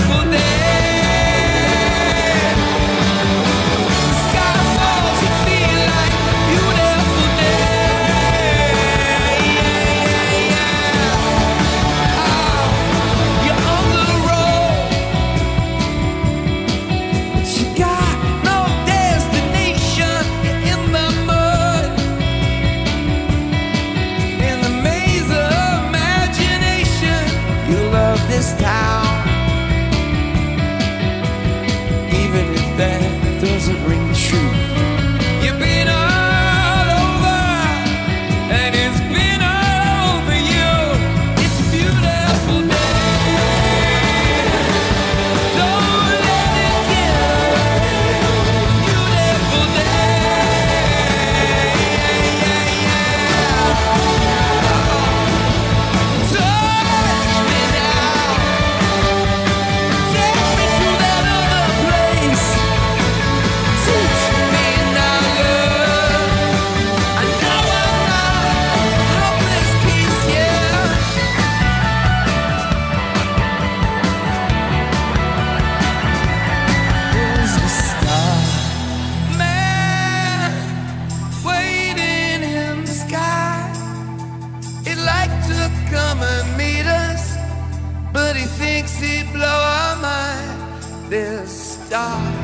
[91.93, 92.42] die.